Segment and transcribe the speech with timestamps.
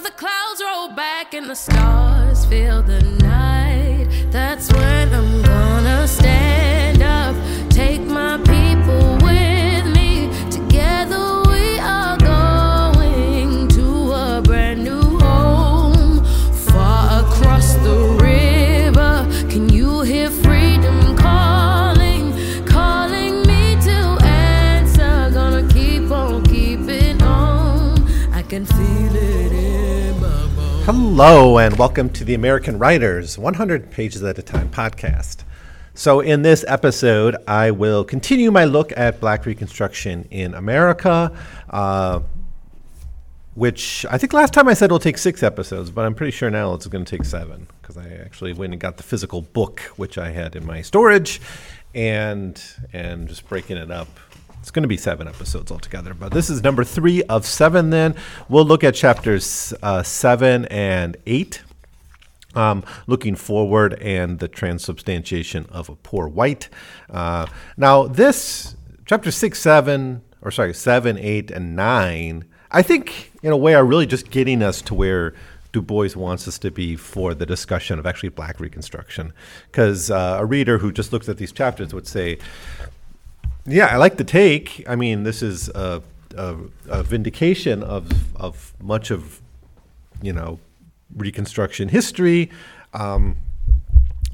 [0.00, 4.97] The clouds roll back and the stars fill the night, that's when
[31.20, 35.38] Hello, and welcome to the American Writers 100 Pages at a Time podcast.
[35.92, 41.36] So, in this episode, I will continue my look at Black Reconstruction in America,
[41.70, 42.20] uh,
[43.56, 46.50] which I think last time I said it'll take six episodes, but I'm pretty sure
[46.50, 49.80] now it's going to take seven because I actually went and got the physical book,
[49.96, 51.40] which I had in my storage,
[51.96, 54.06] and and just breaking it up.
[54.60, 57.90] It's going to be seven episodes altogether, but this is number three of seven.
[57.90, 58.14] Then
[58.48, 61.62] we'll look at chapters uh, seven and eight
[62.54, 66.68] um, looking forward and the transubstantiation of a poor white.
[67.08, 67.46] Uh,
[67.76, 73.56] now, this chapter six, seven, or sorry, seven, eight, and nine, I think in a
[73.56, 75.34] way are really just getting us to where
[75.72, 79.32] Du Bois wants us to be for the discussion of actually black reconstruction.
[79.70, 82.38] Because uh, a reader who just looks at these chapters would say,
[83.68, 84.84] yeah, I like the take.
[84.88, 86.02] I mean, this is a,
[86.36, 86.56] a,
[86.88, 89.40] a vindication of, of much of,
[90.22, 90.58] you know,
[91.16, 92.50] Reconstruction history,
[92.92, 93.36] um,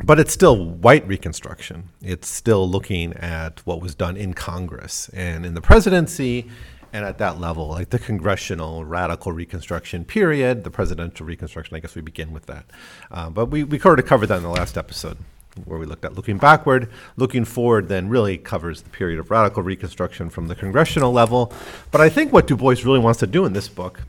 [0.03, 1.91] but it's still white Reconstruction.
[2.03, 6.51] It's still looking at what was done in Congress and in the presidency,
[6.93, 11.77] and at that level, like the congressional radical Reconstruction period, the presidential Reconstruction.
[11.77, 12.67] I guess we begin with that,
[13.11, 15.19] uh, but we we of covered that in the last episode.
[15.65, 19.63] Where we looked at looking backward, looking forward, then really covers the period of radical
[19.63, 21.53] Reconstruction from the congressional level.
[21.91, 24.01] But I think what Du Bois really wants to do in this book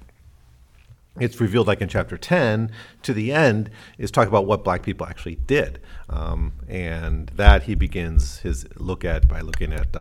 [1.20, 2.72] it's revealed like in chapter 10
[3.04, 5.80] to the end is talk about what black people actually did.
[6.10, 9.96] Um, and that he begins his look at by looking at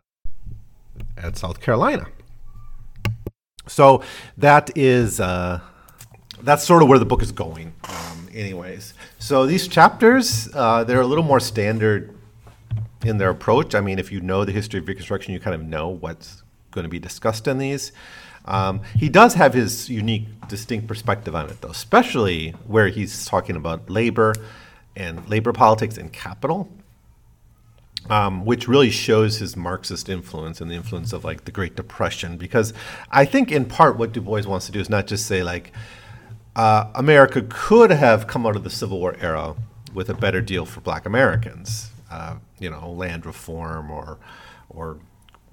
[1.17, 2.07] at south carolina.
[3.67, 4.03] So
[4.37, 5.61] that is uh,
[6.44, 8.94] that's sort of where the book is going um, anyways.
[9.19, 12.16] So these chapters uh, they're a little more standard
[13.05, 13.75] in their approach.
[13.75, 16.84] I mean if you know the history of reconstruction you kind of know what's going
[16.84, 17.93] to be discussed in these.
[18.44, 23.56] Um, he does have his unique, distinct perspective on it, though, especially where he's talking
[23.56, 24.34] about labor
[24.94, 26.69] and labor politics and capital,
[28.11, 32.37] um, which really shows his Marxist influence and the influence of like the Great Depression.
[32.37, 32.75] Because
[33.11, 35.72] I think, in part, what Du Bois wants to do is not just say like
[36.57, 39.55] uh, America could have come out of the Civil War era
[39.93, 44.19] with a better deal for Black Americans, uh, you know, land reform or
[44.69, 44.99] or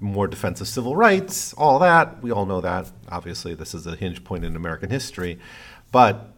[0.00, 2.22] more defense of civil rights, all that.
[2.22, 2.90] We all know that.
[3.08, 5.38] Obviously, this is a hinge point in American history.
[5.92, 6.32] But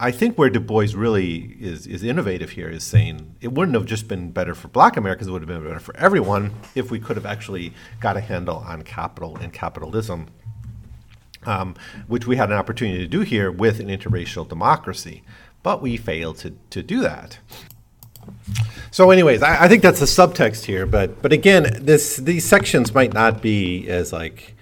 [0.00, 3.84] I think where Du Bois really is, is innovative here is saying it wouldn't have
[3.84, 7.00] just been better for black Americans, it would have been better for everyone if we
[7.00, 10.28] could have actually got a handle on capital and capitalism,
[11.46, 11.74] um,
[12.06, 15.22] which we had an opportunity to do here with an interracial democracy.
[15.62, 17.38] But we failed to, to do that.
[18.90, 20.86] So, anyways, I, I, think that's the subtext here.
[20.86, 24.54] But but again, this these sections might not be as like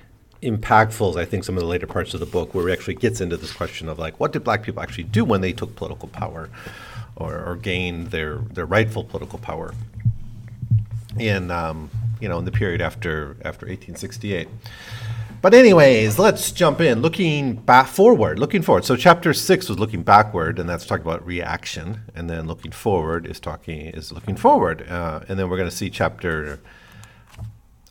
[0.42, 2.94] impactful as I think some of the later parts of the book, where it actually
[2.94, 5.74] gets into this question of like, what did Black people actually do when they took
[5.76, 6.48] political power,
[7.16, 9.74] or, or gained their their rightful political power
[11.18, 14.48] in um, you know in the period after after 1868.
[15.42, 17.02] But anyways, let's jump in.
[17.02, 18.84] Looking back forward, looking forward.
[18.84, 23.26] So chapter six was looking backward, and that's talking about reaction, and then looking forward
[23.26, 26.58] is talking is looking forward, uh, and then we're going to see chapter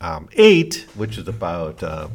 [0.02, 2.10] um, eight, which is about uh,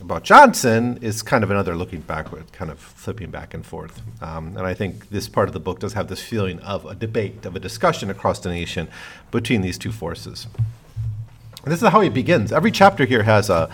[0.00, 4.00] about Johnson, is kind of another looking backward, kind of flipping back and forth.
[4.22, 6.94] Um, and I think this part of the book does have this feeling of a
[6.94, 8.88] debate, of a discussion across the nation
[9.30, 10.46] between these two forces.
[11.62, 12.52] And this is how he begins.
[12.52, 13.70] Every chapter here has a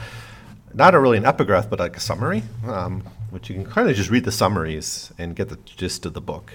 [0.76, 3.96] not a really an epigraph, but like a summary, um, which you can kind of
[3.96, 6.52] just read the summaries and get the gist of the book.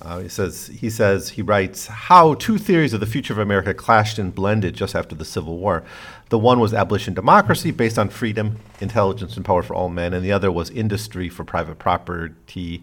[0.00, 3.74] Uh, he says he says he writes how two theories of the future of America
[3.74, 5.82] clashed and blended just after the Civil War.
[6.28, 10.24] The one was abolition democracy based on freedom, intelligence, and power for all men, and
[10.24, 12.82] the other was industry for private property,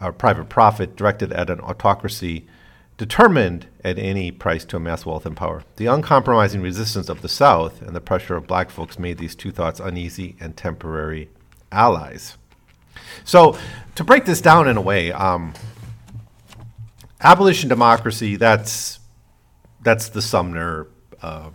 [0.00, 2.46] uh, private profit directed at an autocracy
[2.98, 5.62] determined at any price to amass wealth and power.
[5.76, 9.52] The uncompromising resistance of the South and the pressure of black folks made these two
[9.52, 11.30] thoughts uneasy and temporary
[11.72, 12.36] allies.
[13.24, 13.56] So,
[13.94, 15.54] to break this down in a way, um,
[17.20, 18.98] abolition democracy, that's,
[19.80, 20.88] that's the Sumner
[21.22, 21.50] uh,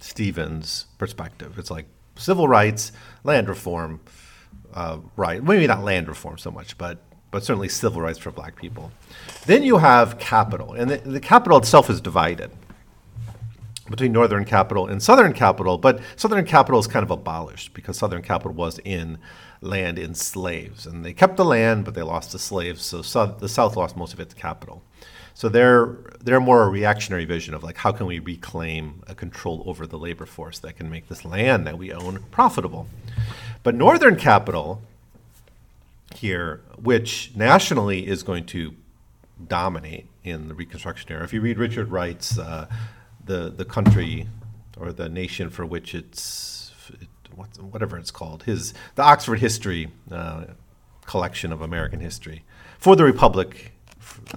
[0.00, 1.58] Stevens perspective.
[1.58, 1.86] It's like
[2.16, 2.92] civil rights,
[3.24, 4.00] land reform,
[4.72, 5.42] uh, right.
[5.42, 6.98] Maybe not land reform so much, but
[7.30, 8.90] but certainly civil rights for black people.
[9.46, 12.50] Then you have capital, and the, the capital itself is divided
[13.90, 18.22] between northern capital and southern capital, but southern capital is kind of abolished because southern
[18.22, 19.18] capital was in
[19.60, 20.86] land in slaves.
[20.86, 23.96] And they kept the land, but they lost the slaves, so south, the South lost
[23.96, 24.82] most of its capital.
[25.34, 29.62] So they're, they're more a reactionary vision of like, how can we reclaim a control
[29.66, 32.88] over the labor force that can make this land that we own profitable?
[33.62, 34.82] But northern capital
[36.18, 38.74] here, which nationally is going to
[39.46, 41.24] dominate in the Reconstruction era.
[41.24, 42.66] If you read Richard Wright's uh,
[43.24, 44.28] the the country
[44.78, 46.72] or the nation for which it's
[47.60, 50.44] whatever it's called, his the Oxford History uh,
[51.06, 52.44] collection of American history
[52.78, 53.72] for the Republic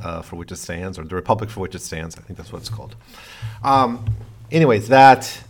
[0.01, 2.17] uh, for which it stands, or the Republic for which it stands.
[2.17, 2.95] I think that's what it's called.
[3.63, 4.05] Um,
[4.51, 5.43] anyways, that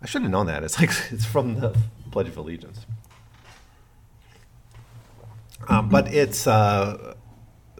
[0.00, 0.64] I should have known that.
[0.64, 1.76] It's like it's from the
[2.10, 2.86] Pledge of Allegiance.
[5.68, 7.14] Um, but it's uh,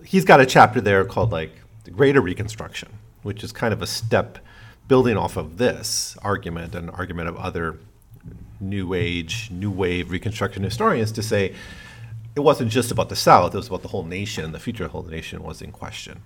[0.05, 1.53] he's got a chapter there called like
[1.85, 2.89] the Greater Reconstruction,
[3.23, 4.39] which is kind of a step
[4.89, 7.79] building off of this argument and argument of other
[8.61, 11.55] new age, new wave Reconstruction historians to say
[12.35, 14.53] it wasn't just about the South; it was about the whole nation.
[14.53, 16.23] The future of the whole nation was in question,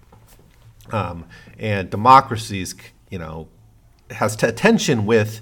[0.93, 1.25] um,
[1.59, 2.75] and democracies,
[3.11, 3.49] you know,
[4.11, 5.41] has t- tension with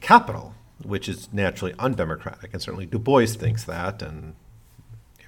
[0.00, 4.34] capital, which is naturally undemocratic, and certainly Du Bois thinks that, and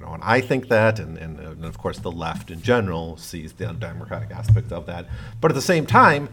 [0.00, 3.16] you know, and I think that, and, and, and, of course the left in general
[3.16, 5.06] sees the undemocratic aspect of that.
[5.40, 6.28] But at the same time,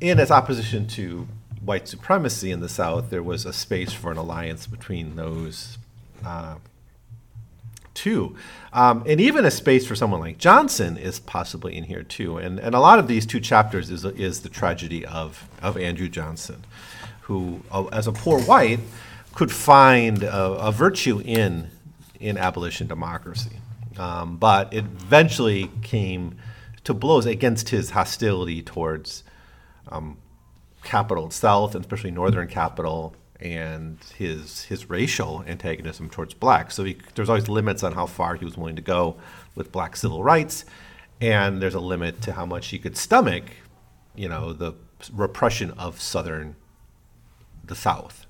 [0.00, 1.28] in its opposition to
[1.62, 5.78] white supremacy in the South, there was a space for an alliance between those
[6.24, 6.56] uh,
[7.94, 8.36] two.
[8.72, 12.38] Um, and even a space for someone like Johnson is possibly in here too.
[12.38, 16.08] And, and a lot of these two chapters is, is the tragedy of, of Andrew
[16.08, 16.64] Johnson,
[17.22, 18.80] who, uh, as a poor white,
[19.34, 21.70] could find a, a virtue in
[22.20, 23.58] in abolition democracy.
[23.98, 26.36] Um, but it eventually came
[26.84, 29.24] to blows against his hostility towards
[29.88, 30.18] um,
[30.82, 36.74] capital itself, and especially northern capital, and his his racial antagonism towards blacks.
[36.74, 39.16] So there's always limits on how far he was willing to go
[39.54, 40.64] with black civil rights,
[41.20, 43.44] and there's a limit to how much he could stomach,
[44.14, 44.74] you know, the
[45.12, 46.56] repression of southern
[47.62, 48.26] the South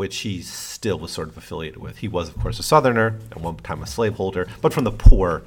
[0.00, 1.98] which he still was sort of affiliated with.
[1.98, 5.42] He was, of course, a Southerner, at one time a slaveholder, but from the poor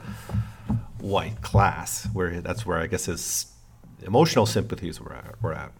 [1.00, 3.47] white class, where that's where I guess his
[4.03, 5.41] emotional sympathies were at.
[5.41, 5.71] Were at.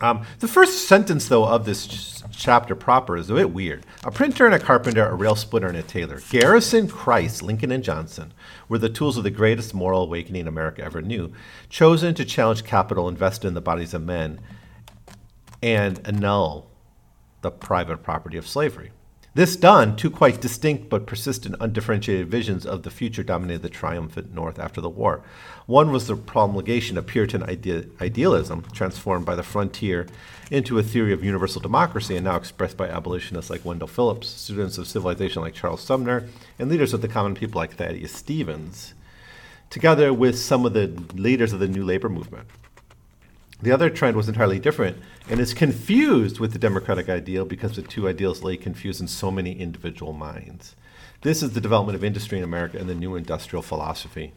[0.00, 3.86] Um, the first sentence, though, of this ch- chapter proper is a bit weird.
[4.02, 6.18] A printer and a carpenter, a rail splitter and a tailor.
[6.30, 8.34] Garrison, Christ, Lincoln, and Johnson
[8.68, 11.32] were the tools of the greatest moral awakening America ever knew,
[11.68, 14.40] chosen to challenge capital invested in the bodies of men
[15.62, 16.73] and annul
[17.44, 18.90] the private property of slavery.
[19.34, 24.32] This done, two quite distinct but persistent undifferentiated visions of the future dominated the triumphant
[24.32, 25.22] North after the war.
[25.66, 30.06] One was the promulgation of Puritan ide- idealism, transformed by the frontier
[30.50, 34.78] into a theory of universal democracy and now expressed by abolitionists like Wendell Phillips, students
[34.78, 38.94] of civilization like Charles Sumner, and leaders of the common people like Thaddeus Stevens,
[39.68, 42.48] together with some of the leaders of the New Labor movement.
[43.64, 44.98] The other trend was entirely different
[45.30, 49.30] and is confused with the democratic ideal because the two ideals lay confused in so
[49.30, 50.76] many individual minds.
[51.22, 54.34] This is the development of industry in America and the new industrial philosophy.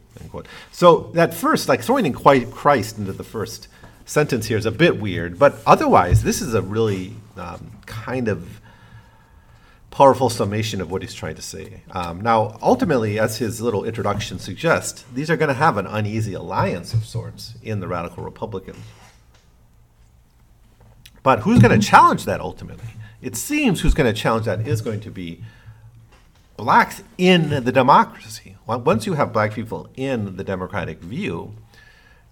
[0.72, 3.68] So that first, like throwing in quite Christ into the first
[4.06, 8.62] sentence here is a bit weird, but otherwise, this is a really um, kind of
[9.90, 11.82] powerful summation of what he's trying to say.
[11.90, 16.32] Um, now, ultimately, as his little introduction suggests, these are going to have an uneasy
[16.32, 18.78] alliance of sorts in the radical Republicans.
[21.28, 22.88] But who's going to challenge that ultimately?
[23.20, 25.42] It seems who's going to challenge that is going to be
[26.56, 28.56] blacks in the democracy.
[28.66, 31.54] Once you have black people in the democratic view,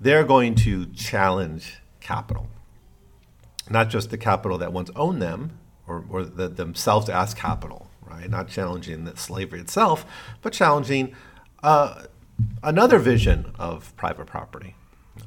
[0.00, 2.46] they're going to challenge capital.
[3.68, 8.30] Not just the capital that once owned them or, or the, themselves as capital, right?
[8.30, 10.06] Not challenging the slavery itself,
[10.40, 11.14] but challenging
[11.62, 12.04] uh,
[12.62, 14.74] another vision of private property,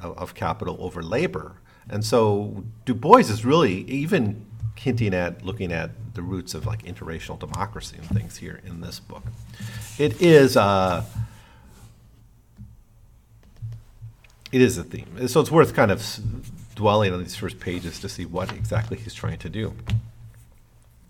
[0.01, 1.57] of, of capital over labor
[1.89, 6.83] and so Du Bois is really even hinting at looking at the roots of like
[6.83, 9.23] interracial democracy and things here in this book.
[9.97, 11.03] It is uh,
[14.51, 16.19] it is a theme, so it's worth kind of
[16.75, 19.73] dwelling on these first pages to see what exactly he's trying to do.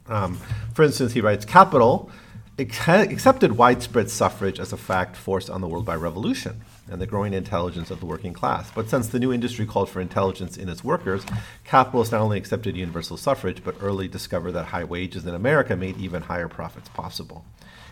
[0.07, 0.39] Um,
[0.73, 2.09] for instance, he writes, "Capital
[2.57, 7.33] accepted widespread suffrage as a fact forced on the world by revolution and the growing
[7.33, 8.71] intelligence of the working class.
[8.71, 11.25] But since the new industry called for intelligence in its workers,
[11.65, 15.97] capitalists not only accepted universal suffrage, but early discovered that high wages in America made
[15.97, 17.45] even higher profits possible.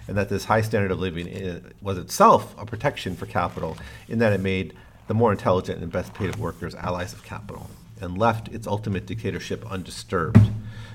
[0.07, 3.77] And that this high standard of living was itself a protection for capital,
[4.07, 4.73] in that it made
[5.07, 7.69] the more intelligent and best paid workers allies of capital,
[8.01, 10.39] and left its ultimate dictatorship undisturbed.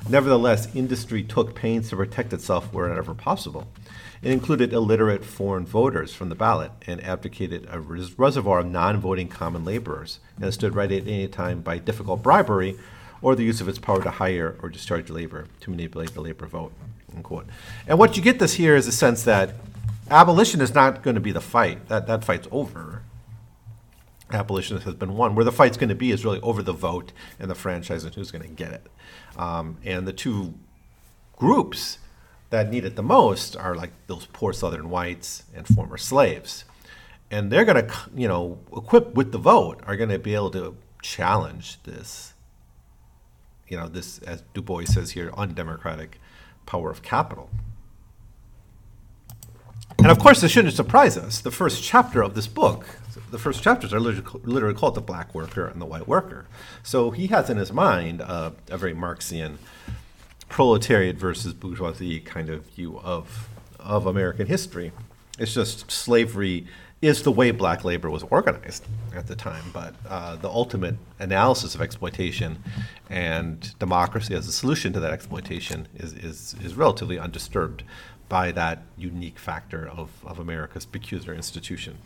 [0.09, 3.69] Nevertheless, industry took pains to protect itself wherever possible.
[4.23, 8.99] It included illiterate foreign voters from the ballot and advocated a res- reservoir of non
[8.99, 12.77] voting common laborers and stood ready at any time by difficult bribery
[13.21, 16.47] or the use of its power to hire or discharge labor to manipulate the labor
[16.47, 16.73] vote.
[17.87, 19.55] And what you get this here is a sense that
[20.11, 21.89] abolition is not going to be the fight.
[21.89, 23.03] That, that fight's over.
[24.35, 25.35] Abolition has been won.
[25.35, 28.15] Where the fight's going to be is really over the vote and the franchise and
[28.15, 28.87] who's going to get it.
[29.37, 30.55] Um, and the two
[31.37, 31.99] groups
[32.51, 36.65] that need it the most are like those poor Southern whites and former slaves.
[37.31, 40.51] And they're going to, you know, equipped with the vote, are going to be able
[40.51, 42.35] to challenge this,
[43.69, 46.21] you know, this, as Du Bois says here, undemocratic
[46.67, 47.49] power of capital.
[49.99, 51.41] And of course, this shouldn't surprise us.
[51.41, 52.87] The first chapter of this book,
[53.31, 56.47] the first chapters are literally called the black worker and the white worker.
[56.83, 59.59] So he has in his mind uh, a very Marxian
[60.49, 64.93] proletariat versus bourgeoisie kind of view of of American history.
[65.39, 66.67] It's just slavery
[67.01, 71.75] is the way black labor was organized at the time, but uh, the ultimate analysis
[71.75, 72.63] of exploitation
[73.11, 77.83] and democracy as a solution to that exploitation is, is, is relatively undisturbed
[78.29, 81.99] by that unique factor of, of America's peculiar institution.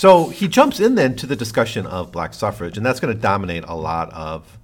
[0.00, 3.20] So he jumps in then to the discussion of black suffrage, and that's going to
[3.20, 4.56] dominate a lot of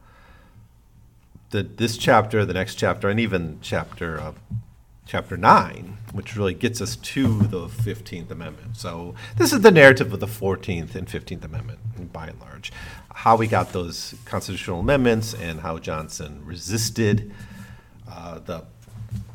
[1.51, 4.33] the, this chapter, the next chapter, and even chapter uh,
[5.05, 8.79] chapter nine, which really gets us to the Fifteenth Amendment.
[8.79, 11.81] So this is the narrative of the Fourteenth and Fifteenth Amendment,
[12.15, 12.73] by and large,
[13.15, 17.31] how we got those constitutional amendments and how Johnson resisted
[18.11, 18.65] uh, the,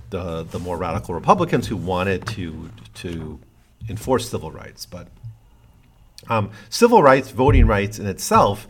[0.09, 3.39] the the more radical Republicans who wanted to to
[3.87, 5.07] enforce civil rights, but
[6.29, 8.67] um, civil rights, voting rights in itself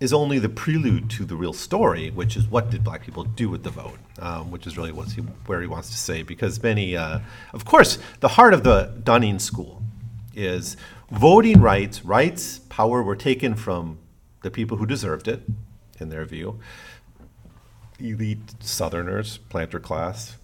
[0.00, 3.50] is only the prelude to the real story, which is what did black people do
[3.50, 6.22] with the vote, um, which is really he, where he wants to say.
[6.22, 7.20] Because many, uh,
[7.52, 9.82] of course, the heart of the Dunning School
[10.34, 10.76] is
[11.10, 13.98] voting rights, rights, power were taken from
[14.42, 15.42] the people who deserved it,
[15.98, 16.58] in their view.
[17.98, 20.38] Elite Southerners, planter class,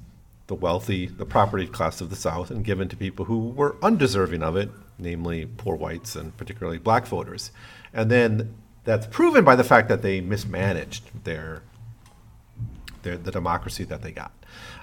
[0.48, 4.42] the wealthy, the property class of the South, and given to people who were undeserving
[4.42, 7.50] of it, namely poor whites and particularly black voters.
[7.92, 11.62] And then that's proven by the fact that they mismanaged their,
[13.02, 14.32] their the democracy that they got.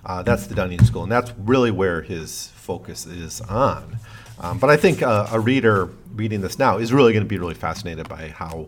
[0.06, 3.98] Uh, that's the Dunning School, and that's really where his focus is on.
[4.40, 7.38] Um, but I think uh, a reader reading this now is really going to be
[7.38, 8.68] really fascinated by how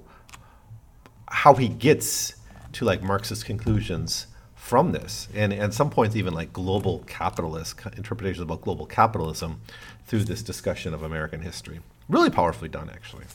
[1.27, 2.35] how he gets
[2.71, 4.27] to like Marxist conclusions
[4.65, 9.61] from this, and at some points even like global capitalist interpretations about global capitalism
[10.07, 11.81] through this discussion of American history.
[12.09, 13.25] Really powerfully done, actually.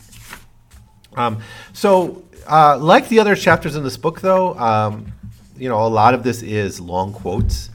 [1.14, 1.38] Um,
[1.72, 5.12] so, uh, like the other chapters in this book, though, um,
[5.56, 7.70] you know, a lot of this is long quotes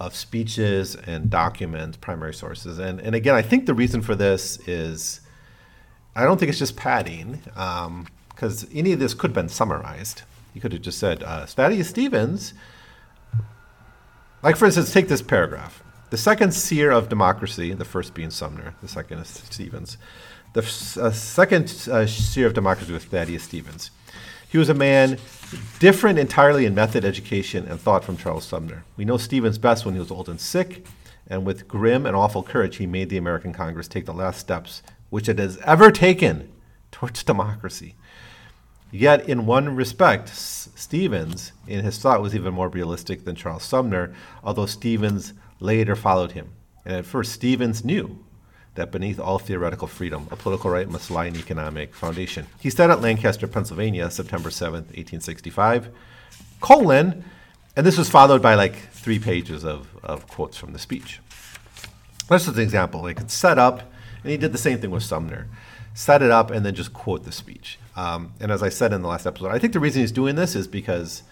[0.00, 2.78] of speeches and documents, primary sources.
[2.78, 5.20] And, and again, I think the reason for this is
[6.16, 10.22] I don't think it's just padding, because um, any of this could have been summarized.
[10.54, 12.54] You could have just said, uh, Thaddeus Stevens,
[14.44, 15.82] like for instance, take this paragraph.
[16.10, 19.96] The second seer of democracy, the first being Sumner, the second is Stevens,
[20.52, 23.90] the uh, second uh, seer of democracy was Thaddeus Stevens.
[24.48, 25.18] He was a man
[25.80, 28.84] different entirely in method, education, and thought from Charles Sumner.
[28.96, 30.86] We know Stevens best when he was old and sick,
[31.26, 34.82] and with grim and awful courage, he made the American Congress take the last steps
[35.10, 36.52] which it has ever taken
[36.92, 37.96] towards democracy.
[38.94, 43.64] Yet, in one respect, S- Stevens, in his thought, was even more realistic than Charles
[43.64, 46.52] Sumner, although Stevens later followed him.
[46.84, 48.24] And at first, Stevens knew
[48.76, 52.46] that beneath all theoretical freedom, a political right must lie an economic foundation.
[52.60, 55.88] He said at Lancaster, Pennsylvania, September 7th, 1865,
[56.60, 57.24] colon,
[57.74, 61.18] and this was followed by like three pages of, of quotes from the speech.
[62.30, 63.02] This is an example.
[63.02, 65.48] Like it's set up, and he did the same thing with Sumner.
[65.94, 67.80] Set it up and then just quote the speech.
[67.96, 70.34] Um, and as I said in the last episode, I think the reason he's doing
[70.34, 71.22] this is because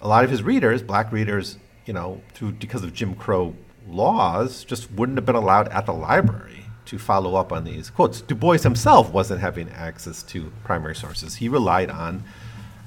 [0.00, 3.54] a lot of his readers, black readers, you know, through because of Jim Crow
[3.88, 8.20] laws just wouldn't have been allowed at the library to follow up on these quotes.
[8.20, 11.36] Du Bois himself wasn't having access to primary sources.
[11.36, 12.24] He relied on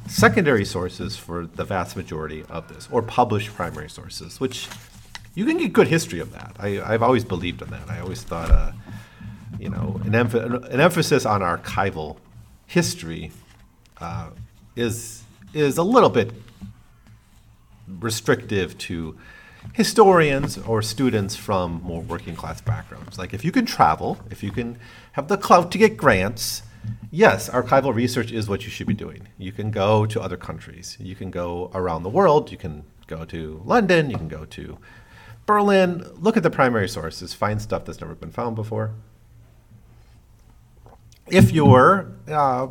[0.08, 4.68] secondary sources for the vast majority of this, or published primary sources, which
[5.36, 6.56] you can get good history of that.
[6.60, 7.90] I, I've always believed in that.
[7.90, 8.72] I always thought, uh,
[9.60, 12.18] you know, an, emph- an emphasis on archival
[12.70, 13.32] history
[14.00, 14.30] uh,
[14.76, 15.24] is
[15.54, 16.32] is a little bit
[17.88, 19.18] restrictive to
[19.74, 23.18] historians or students from more working class backgrounds.
[23.18, 24.78] Like if you can travel, if you can
[25.14, 26.62] have the clout to get grants,
[27.12, 29.28] yes, archival research is what you should be doing.
[29.40, 30.96] You can go to other countries.
[31.00, 32.52] You can go around the world.
[32.52, 34.12] You can go to London.
[34.12, 34.78] You can go to
[35.48, 36.06] Berlin.
[36.20, 37.34] Look at the primary sources.
[37.34, 38.92] Find stuff that's never been found before.
[41.32, 42.68] If you're, uh,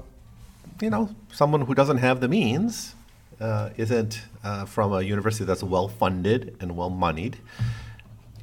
[0.81, 2.95] you know, someone who doesn't have the means,
[3.41, 7.37] uh, isn't uh, from a university that's well funded and well moneyed,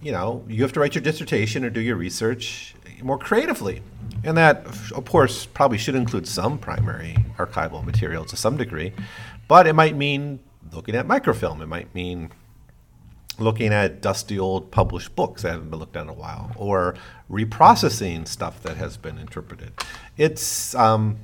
[0.01, 3.81] you know, you have to write your dissertation or do your research more creatively.
[4.23, 8.93] And that, of course, probably should include some primary archival material to some degree,
[9.47, 10.39] but it might mean
[10.71, 11.61] looking at microfilm.
[11.61, 12.31] It might mean
[13.39, 16.95] looking at dusty old published books that haven't been looked at in a while, or
[17.29, 19.71] reprocessing stuff that has been interpreted.
[20.17, 21.19] It's um,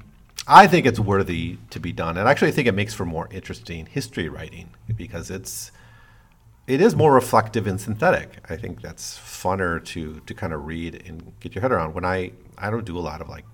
[0.48, 3.27] I think it's worthy to be done, and actually, I think it makes for more
[3.32, 5.72] interesting history writing because it's
[6.68, 8.38] it is more reflective and synthetic.
[8.50, 11.94] I think that's funner to to kind of read and get your head around.
[11.94, 13.46] When I I don't do a lot of like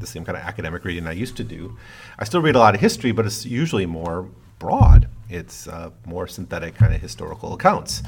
[0.00, 1.76] the same kind of academic reading I used to do.
[2.18, 4.28] I still read a lot of history, but it's usually more
[4.58, 5.08] broad.
[5.28, 8.02] It's uh, more synthetic kind of historical accounts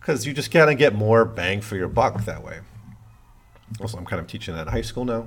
[0.00, 2.60] because you just kind of get more bang for your buck that way.
[3.80, 5.26] Also, I'm kind of teaching at high school now,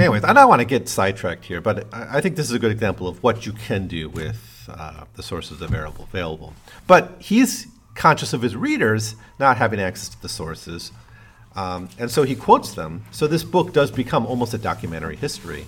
[0.00, 2.58] anyways, I don't want to get sidetracked here, but I, I think this is a
[2.58, 6.04] good example of what you can do with uh, the sources available.
[6.04, 6.54] Available,
[6.86, 10.92] but he's conscious of his readers not having access to the sources,
[11.54, 13.04] um, and so he quotes them.
[13.10, 15.66] So this book does become almost a documentary history,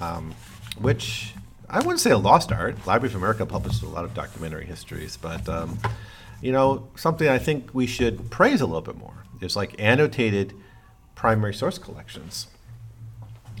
[0.00, 0.34] um,
[0.80, 1.32] which
[1.68, 2.86] I wouldn't say a lost art.
[2.86, 5.78] Library of America publishes a lot of documentary histories, but um,
[6.40, 10.54] you know something I think we should praise a little bit more is like annotated
[11.14, 12.48] primary source collections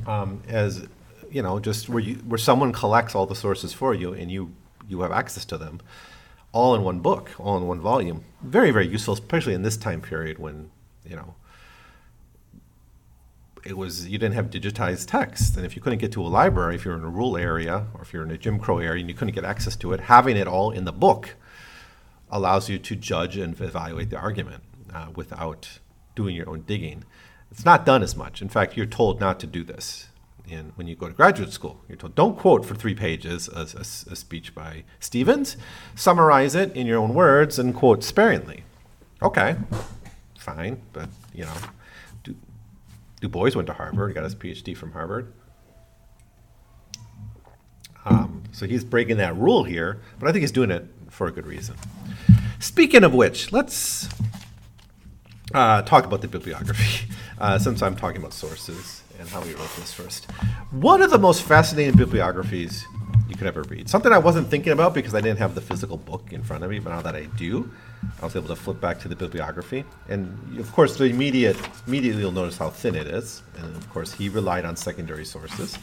[0.06, 0.86] um, as
[1.30, 4.52] you know, just where you where someone collects all the sources for you and you
[4.88, 5.80] you have access to them,
[6.52, 8.24] all in one book, all in one volume.
[8.42, 10.70] Very very useful, especially in this time period when
[11.04, 11.34] you know
[13.66, 16.76] it was you didn't have digitized text, and if you couldn't get to a library,
[16.76, 19.08] if you're in a rural area or if you're in a Jim Crow area and
[19.10, 21.34] you couldn't get access to it, having it all in the book
[22.30, 24.62] allows you to judge and evaluate the argument
[24.94, 25.80] uh, without
[26.14, 27.04] doing your own digging.
[27.50, 28.42] It's not done as much.
[28.42, 30.08] In fact, you're told not to do this.
[30.50, 33.66] And when you go to graduate school, you're told don't quote for three pages a,
[33.76, 35.56] a, a speech by Stevens,
[35.96, 38.62] summarize it in your own words, and quote sparingly.
[39.20, 39.56] Okay,
[40.38, 41.54] fine, but you know,
[43.20, 45.32] Du Bois went to Harvard, got his PhD from Harvard.
[48.04, 51.32] Um, so he's breaking that rule here, but I think he's doing it for a
[51.32, 51.76] good reason.
[52.58, 54.08] Speaking of which, let's
[55.54, 59.74] uh, talk about the bibliography, uh, since I'm talking about sources and how we wrote
[59.76, 60.30] this first.
[60.70, 62.84] One of the most fascinating bibliographies
[63.28, 63.88] you could ever read.
[63.88, 66.70] Something I wasn't thinking about because I didn't have the physical book in front of
[66.70, 67.70] me, but now that I do,
[68.20, 69.84] I was able to flip back to the bibliography.
[70.08, 71.56] And of course, the immediate,
[71.86, 73.42] immediately you'll notice how thin it is.
[73.58, 75.78] And of course, he relied on secondary sources.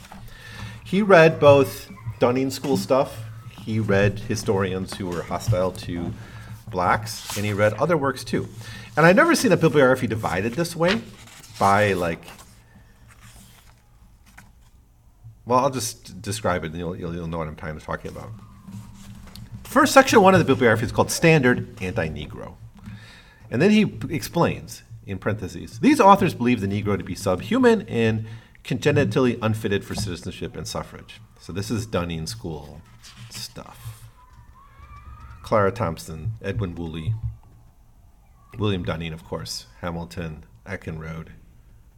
[0.83, 3.23] He read both Dunning School stuff,
[3.65, 6.13] he read historians who were hostile to
[6.69, 8.47] blacks, and he read other works too.
[8.97, 11.01] And I've never seen a bibliography divided this way
[11.59, 12.23] by like.
[15.45, 18.31] Well, I'll just describe it and you'll, you'll, know what I'm talking about.
[19.73, 22.53] First, section one of the bibliography is called Standard Anti Negro.
[23.49, 27.81] And then he p- explains, in parentheses, these authors believe the Negro to be subhuman
[27.87, 28.27] and
[28.63, 31.19] congenitally unfitted for citizenship and suffrage.
[31.39, 32.81] So this is Dunning School
[33.31, 34.07] stuff.
[35.41, 37.15] Clara Thompson, Edwin Woolley,
[38.59, 41.29] William Dunning, of course, Hamilton, Eckenrode,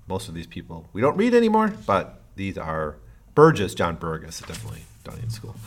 [0.08, 2.96] most of these people we don't read anymore, but these are
[3.34, 5.58] Burgess, John Burgess, definitely Dunning School.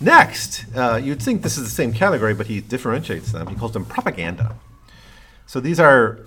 [0.00, 3.46] Next, uh, you'd think this is the same category, but he differentiates them.
[3.46, 4.56] He calls them propaganda.
[5.46, 6.20] So these are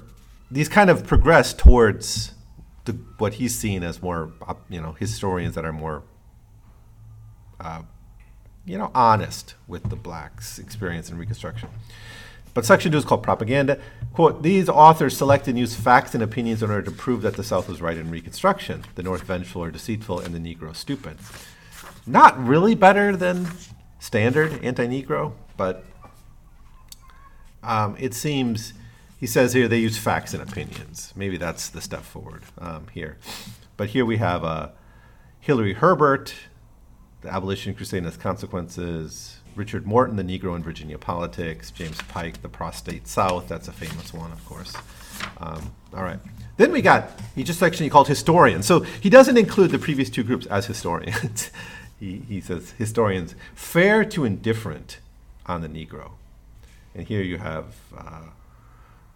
[0.49, 2.34] these kind of progress towards
[2.86, 4.32] the, what he's seen as more,
[4.69, 6.03] you know, historians that are more,
[7.60, 7.82] uh,
[8.65, 11.69] you know, honest with the blacks' experience in Reconstruction.
[12.53, 13.80] But section two is called propaganda.
[14.13, 17.43] Quote, these authors select and use facts and opinions in order to prove that the
[17.43, 21.17] South was right in Reconstruction, the North vengeful or deceitful, and the Negro stupid.
[22.08, 23.48] Not really better than
[24.00, 25.84] standard anti-Negro, but
[27.62, 28.74] um, it seems,
[29.20, 31.12] he says here, they use facts and opinions.
[31.15, 33.17] Maybe that's the step forward um, here.
[33.76, 34.70] But here we have uh,
[35.41, 36.34] Hilary Herbert,
[37.22, 42.41] the Abolition Crusade and its consequences, Richard Morton, The Negro in Virginia Politics, James Pike,
[42.41, 43.48] The Prostrate South.
[43.50, 44.74] That's a famous one, of course.
[45.39, 46.20] Um, all right.
[46.58, 48.65] Then we got, he just actually called historians.
[48.65, 51.50] So he doesn't include the previous two groups as historians.
[51.99, 54.99] he, he says historians, fair to indifferent
[55.45, 56.12] on the Negro.
[56.93, 58.23] And here you have uh,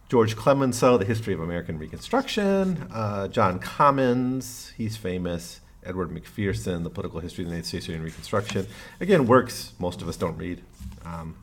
[0.10, 6.90] George Clemenceau, The History of American Reconstruction, uh, John Commons, he's famous, Edward McPherson, The
[6.90, 8.68] Political History of the United States during Reconstruction.
[9.00, 10.62] Again, works most of us don't read.
[11.06, 11.36] Um,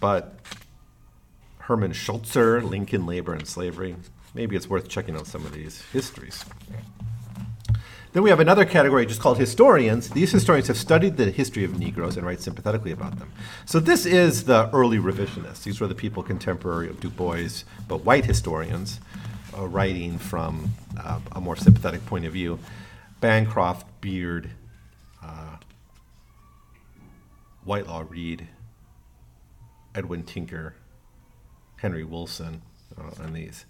[0.00, 0.34] but
[1.58, 3.94] Herman Schultzer, Lincoln, Labor, and Slavery.
[4.34, 6.44] Maybe it's worth checking out some of these histories.
[8.12, 10.10] Then we have another category just called historians.
[10.10, 13.32] These historians have studied the history of Negroes and write sympathetically about them.
[13.64, 15.62] So this is the early revisionists.
[15.62, 19.00] These were the people contemporary of Du Bois, but white historians
[19.56, 22.58] uh, writing from uh, a more sympathetic point of view.
[23.20, 24.50] Bancroft, Beard,
[25.22, 25.56] uh,
[27.64, 28.46] Whitelaw Reid,
[29.94, 30.74] Edwin Tinker,
[31.76, 32.60] Henry Wilson,
[32.98, 33.64] uh, and these.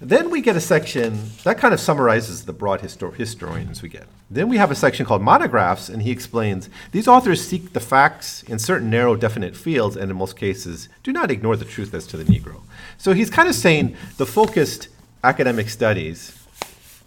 [0.00, 4.06] Then we get a section that kind of summarizes the broad histor- historians we get.
[4.30, 8.44] Then we have a section called monographs, and he explains these authors seek the facts
[8.44, 12.06] in certain narrow, definite fields, and in most cases do not ignore the truth as
[12.08, 12.60] to the Negro.
[12.96, 14.88] So he's kind of saying the focused
[15.24, 16.46] academic studies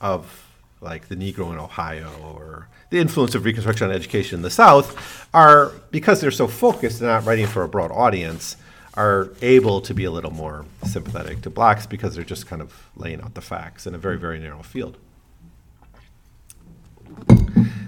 [0.01, 0.49] of
[0.81, 5.29] like the Negro in Ohio or the influence of Reconstruction on education in the South
[5.33, 8.57] are because they're so focused, they're not writing for a broad audience
[8.95, 12.87] are able to be a little more sympathetic to blacks because they're just kind of
[12.95, 14.97] laying out the facts in a very, very narrow field.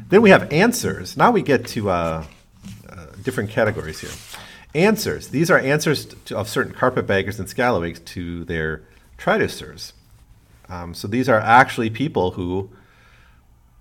[0.10, 1.18] Then we have answers.
[1.18, 2.26] Now we get to uh,
[2.88, 4.12] uh, different categories here.
[4.76, 5.30] Answers.
[5.30, 8.84] These are answers to, of certain carpetbaggers and scalawags to their
[9.18, 9.94] traducers.
[10.70, 12.70] Um, so these are actually people who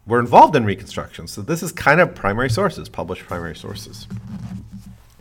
[0.07, 1.29] were involved in Reconstruction.
[1.29, 4.09] So this is kind of primary sources, published primary sources.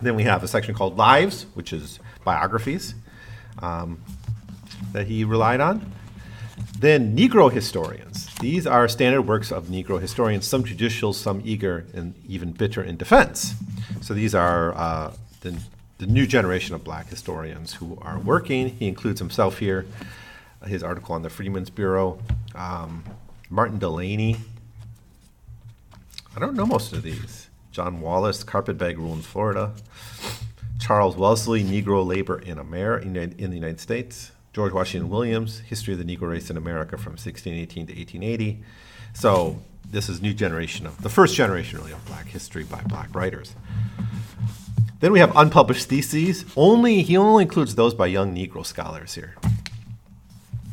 [0.02, 2.96] Then we have a section called Lives, which is biographies
[3.60, 4.02] um,
[4.94, 5.92] that he relied on.
[6.80, 8.28] Then Negro historians.
[8.40, 12.98] These are standard works of Negro historians, some judicial, some eager, and even bitter in
[12.98, 13.54] defense.
[14.02, 15.60] So these are uh, the,
[16.00, 18.70] the new generation of black historians who are working.
[18.70, 19.86] He includes himself here,
[20.66, 22.20] his article on the Freedmen's Bureau.
[22.56, 23.04] Um,
[23.52, 24.38] Martin Delany.
[26.36, 27.50] I don't know most of these.
[27.72, 29.72] John Wallace, Carpetbag Rule in Florida.
[30.80, 34.32] Charles Wesley, Negro Labor in, America, in, in the United States.
[34.52, 38.64] George Washington Williams, History of the Negro Race in America from 1618 to 1880.
[39.14, 43.14] So this is new generation of the first generation really of black history by black
[43.16, 43.56] writers.
[45.00, 46.46] Then we have unpublished theses.
[46.58, 49.36] Only he only includes those by young Negro scholars here.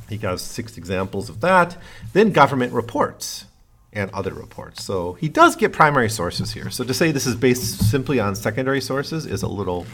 [0.08, 1.76] He gives six examples of that.
[2.12, 3.44] Then government reports
[3.92, 4.84] and other reports.
[4.84, 6.70] So he does get primary sources here.
[6.70, 9.86] So to say this is based simply on secondary sources is a little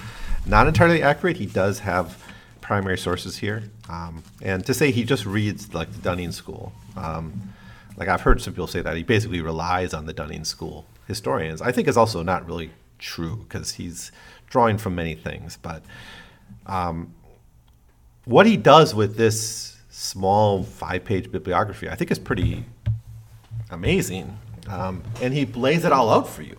[0.47, 1.37] not entirely accurate.
[1.37, 2.23] He does have
[2.61, 3.63] primary sources here.
[3.89, 7.53] Um, and to say he just reads like the Dunning School, um,
[7.97, 11.63] like I've heard some people say that he basically relies on the Dunning School historians,
[11.63, 14.11] I think is also not really true because he's
[14.49, 15.59] drawing from many things.
[15.61, 15.85] But
[16.67, 17.15] um,
[18.25, 22.65] what he does with this small five page bibliography, I think is pretty
[23.71, 24.39] amazing.
[24.69, 26.57] Um, and he lays it all out for you,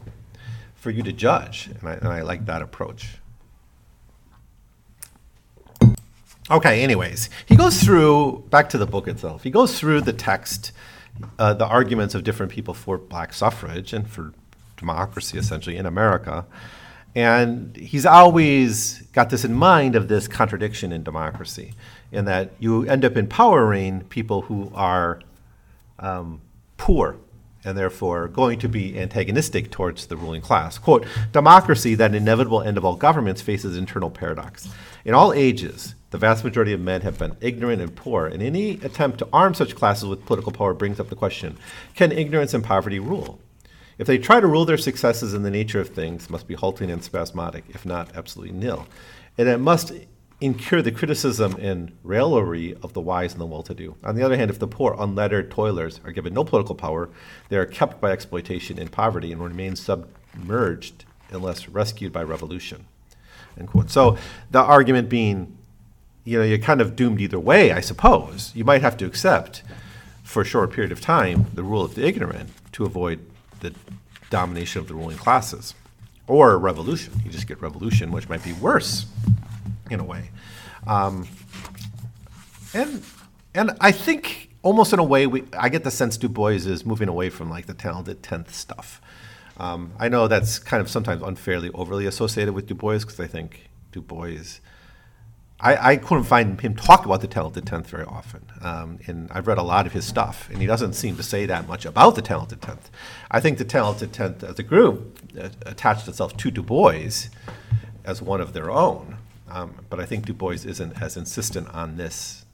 [0.76, 1.70] for you to judge.
[1.80, 3.18] And I, and I like that approach.
[6.52, 10.72] Okay, anyways, he goes through, back to the book itself, he goes through the text,
[11.40, 14.32] uh, the arguments of different people for black suffrage and for
[14.78, 16.46] democracy, essentially, in America.
[17.16, 21.74] And he's always got this in mind of this contradiction in democracy,
[22.12, 25.22] in that you end up empowering people who are
[25.98, 26.42] um,
[26.78, 27.18] poor
[27.66, 30.78] and therefore going to be antagonistic towards the ruling class.
[30.78, 34.70] Quote, democracy, that inevitable end of all governments, faces internal paradox.
[35.04, 38.74] In all ages, the vast majority of men have been ignorant and poor, and any
[38.84, 41.58] attempt to arm such classes with political power brings up the question
[41.96, 43.40] can ignorance and poverty rule?
[43.98, 46.92] If they try to rule their successes in the nature of things, must be halting
[46.92, 48.88] and spasmodic, if not absolutely nil.
[49.38, 49.94] And it must
[50.46, 53.96] incur the criticism and raillery of the wise and the well to do.
[54.04, 57.10] On the other hand, if the poor, unlettered toilers are given no political power,
[57.50, 62.86] they are kept by exploitation and poverty and remain submerged unless rescued by revolution.
[63.58, 63.90] End quote.
[63.90, 64.20] So
[64.52, 65.58] the argument being,
[66.26, 68.52] you know, you're kind of doomed either way, I suppose.
[68.54, 69.64] You might have to accept
[70.24, 73.20] for a short period of time the rule of the ignorant to avoid
[73.62, 73.74] the
[74.30, 75.74] domination of the ruling classes.
[76.28, 77.14] Or revolution.
[77.24, 79.06] You just get revolution, which might be worse
[79.90, 80.32] in a way.
[80.88, 81.28] Um,
[82.74, 83.04] and
[83.54, 86.86] and I think almost in a way we I get the sense Du Bois is
[86.86, 89.02] moving away from like the talented tenth stuff.
[89.58, 93.28] Um, I know that's kind of sometimes unfairly overly associated with Du Bois because I
[93.28, 94.60] think Du Bois.
[95.58, 99.48] I, I couldn't find him talk about the talented tenth very often, um, and I've
[99.48, 102.16] read a lot of his stuff, and he doesn't seem to say that much about
[102.16, 102.92] the talented tenth.
[103.32, 107.30] I think the talented tenth as a group uh, attached itself to Du Bois
[108.04, 109.18] as one of their own,
[109.50, 112.46] um, but I think Du Bois isn't as insistent on this.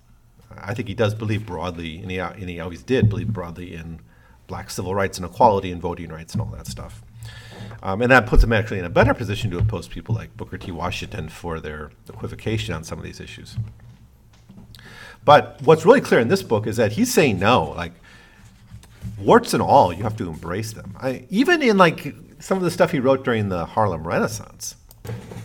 [0.57, 4.01] I think he does believe broadly, and he, and he always did believe broadly in
[4.47, 7.01] black civil rights and equality and voting rights and all that stuff.
[7.83, 10.57] Um, and that puts him actually in a better position to oppose people like Booker
[10.57, 10.71] T.
[10.71, 13.57] Washington for their equivocation on some of these issues.
[15.23, 17.93] But what's really clear in this book is that he's saying no, like
[19.19, 20.95] warts and all, you have to embrace them.
[20.99, 24.75] I, even in like some of the stuff he wrote during the Harlem Renaissance,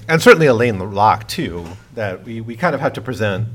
[0.09, 1.65] and certainly Alain Locke too,
[1.95, 3.49] that we, we kind of have to present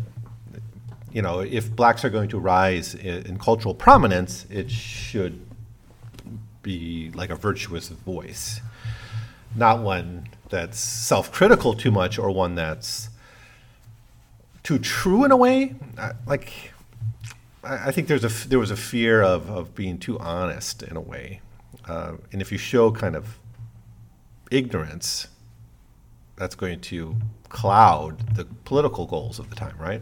[1.11, 5.45] you know, if blacks are going to rise in, in, cultural prominence, it should
[6.61, 8.61] be like a virtuous voice,
[9.55, 13.09] not one that's self-critical too much or one that's
[14.63, 15.75] too true in a way.
[16.25, 16.71] like,
[17.63, 20.95] I, I think there's a there was a fear of of being too honest in
[20.95, 21.41] a way,
[21.87, 23.37] uh, and if you show kind of
[24.49, 25.27] ignorance,
[26.41, 27.15] that's going to
[27.49, 30.01] cloud the political goals of the time, right?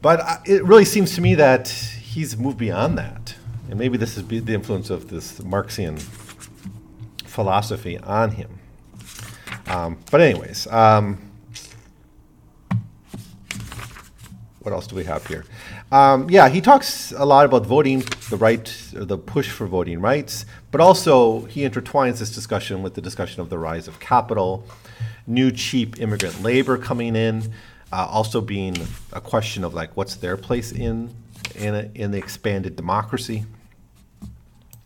[0.00, 3.34] But it really seems to me that he's moved beyond that.
[3.68, 5.98] And maybe this is the influence of this Marxian
[7.24, 8.60] philosophy on him.
[9.66, 11.32] Um, but, anyways, um,
[14.60, 15.44] what else do we have here?
[15.94, 20.00] Um, yeah, he talks a lot about voting, the right, or the push for voting
[20.00, 24.66] rights, but also he intertwines this discussion with the discussion of the rise of capital,
[25.28, 27.44] new cheap immigrant labor coming in,
[27.92, 28.76] uh, also being
[29.12, 31.14] a question of like what's their place in
[31.54, 33.44] in, a, in the expanded democracy.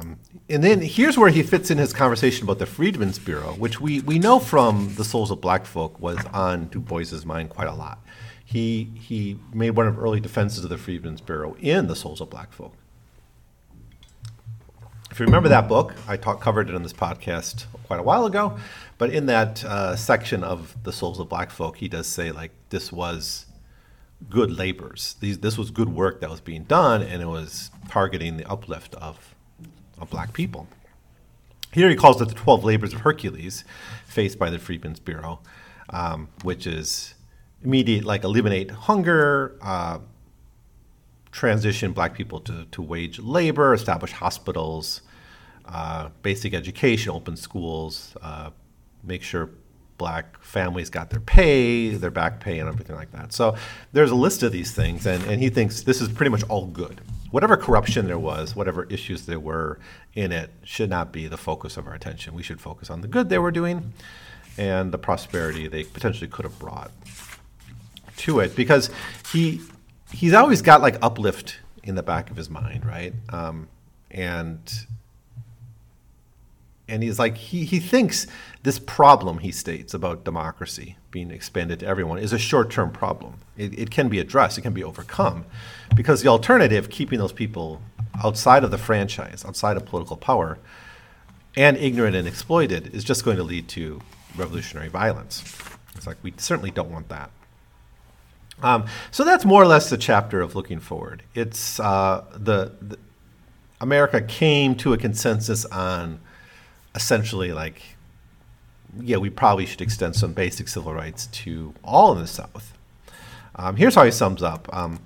[0.00, 0.18] Um,
[0.50, 4.00] and then here's where he fits in his conversation about the Freedmen's Bureau, which we,
[4.00, 7.74] we know from The Souls of Black Folk was on Du Bois's mind quite a
[7.74, 7.98] lot.
[8.48, 12.30] He, he made one of early defenses of the Freedmen's Bureau in The Souls of
[12.30, 12.72] Black Folk.
[15.10, 18.24] If you remember that book, I talk, covered it in this podcast quite a while
[18.24, 18.56] ago.
[18.96, 22.52] But in that uh, section of the Souls of Black Folk, he does say like
[22.70, 23.44] this was
[24.30, 25.16] good labors.
[25.20, 28.94] These, this was good work that was being done, and it was targeting the uplift
[28.94, 29.34] of,
[30.00, 30.68] of black people.
[31.74, 33.64] Here he calls it the 12 labors of Hercules
[34.06, 35.40] faced by the Freedmen's Bureau,
[35.90, 37.14] um, which is
[37.64, 39.98] immediate, like eliminate hunger, uh,
[41.30, 45.02] transition black people to, to wage labor, establish hospitals,
[45.66, 48.50] uh, basic education, open schools, uh,
[49.04, 49.50] make sure
[49.98, 53.32] black families got their pay, their back pay, and everything like that.
[53.32, 53.56] So
[53.92, 56.66] there's a list of these things, and, and he thinks this is pretty much all
[56.66, 57.00] good.
[57.30, 59.78] Whatever corruption there was, whatever issues there were
[60.14, 62.34] in it, should not be the focus of our attention.
[62.34, 63.92] We should focus on the good they were doing
[64.56, 66.90] and the prosperity they potentially could have brought
[68.18, 68.54] to it.
[68.54, 68.90] Because
[69.32, 69.60] he
[70.12, 73.14] he's always got like uplift in the back of his mind, right?
[73.30, 73.68] Um,
[74.10, 74.86] and
[76.88, 78.26] and he's like he, he thinks
[78.62, 83.78] this problem he states about democracy being expanded to everyone is a short-term problem it,
[83.78, 85.44] it can be addressed it can be overcome
[85.94, 87.80] because the alternative keeping those people
[88.24, 90.58] outside of the franchise outside of political power
[91.56, 94.00] and ignorant and exploited is just going to lead to
[94.36, 95.44] revolutionary violence
[95.94, 97.30] it's like we certainly don't want that
[98.62, 102.98] um, so that's more or less the chapter of looking forward it's uh, the, the
[103.80, 106.20] america came to a consensus on
[106.98, 107.80] essentially like,
[109.00, 112.76] yeah, we probably should extend some basic civil rights to all in the South.
[113.54, 114.68] Um, here's how he sums up.
[114.72, 115.00] Um,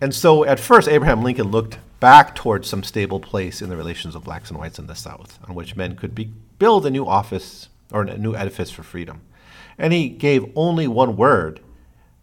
[0.00, 4.14] and so at first, Abraham Lincoln looked back towards some stable place in the relations
[4.14, 7.06] of blacks and whites in the South, on which men could be, build a new
[7.06, 9.20] office or a new edifice for freedom.
[9.78, 11.60] And he gave only one word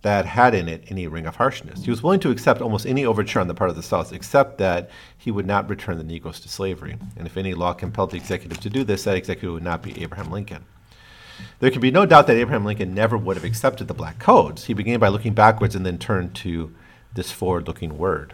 [0.03, 1.83] that had in it any ring of harshness.
[1.83, 4.57] He was willing to accept almost any overture on the part of the South, except
[4.59, 6.97] that he would not return the Negroes to slavery.
[7.17, 10.01] And if any law compelled the executive to do this, that executive would not be
[10.01, 10.65] Abraham Lincoln.
[11.59, 14.65] There can be no doubt that Abraham Lincoln never would have accepted the black codes.
[14.65, 16.73] He began by looking backwards and then turned to
[17.13, 18.33] this forward looking word.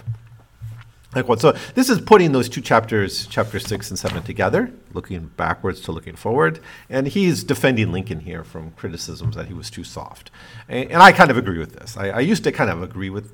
[1.15, 1.41] Like what?
[1.41, 5.91] So this is putting those two chapters, chapter six and seven, together, looking backwards to
[5.91, 6.60] looking forward.
[6.88, 10.30] And he's defending Lincoln here from criticisms that he was too soft.
[10.67, 11.98] And, and I kind of agree with this.
[11.98, 13.32] I, I, used to kind of agree with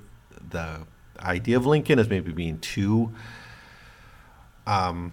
[0.49, 0.87] the
[1.19, 3.13] idea of Lincoln as maybe being too
[4.65, 5.11] um,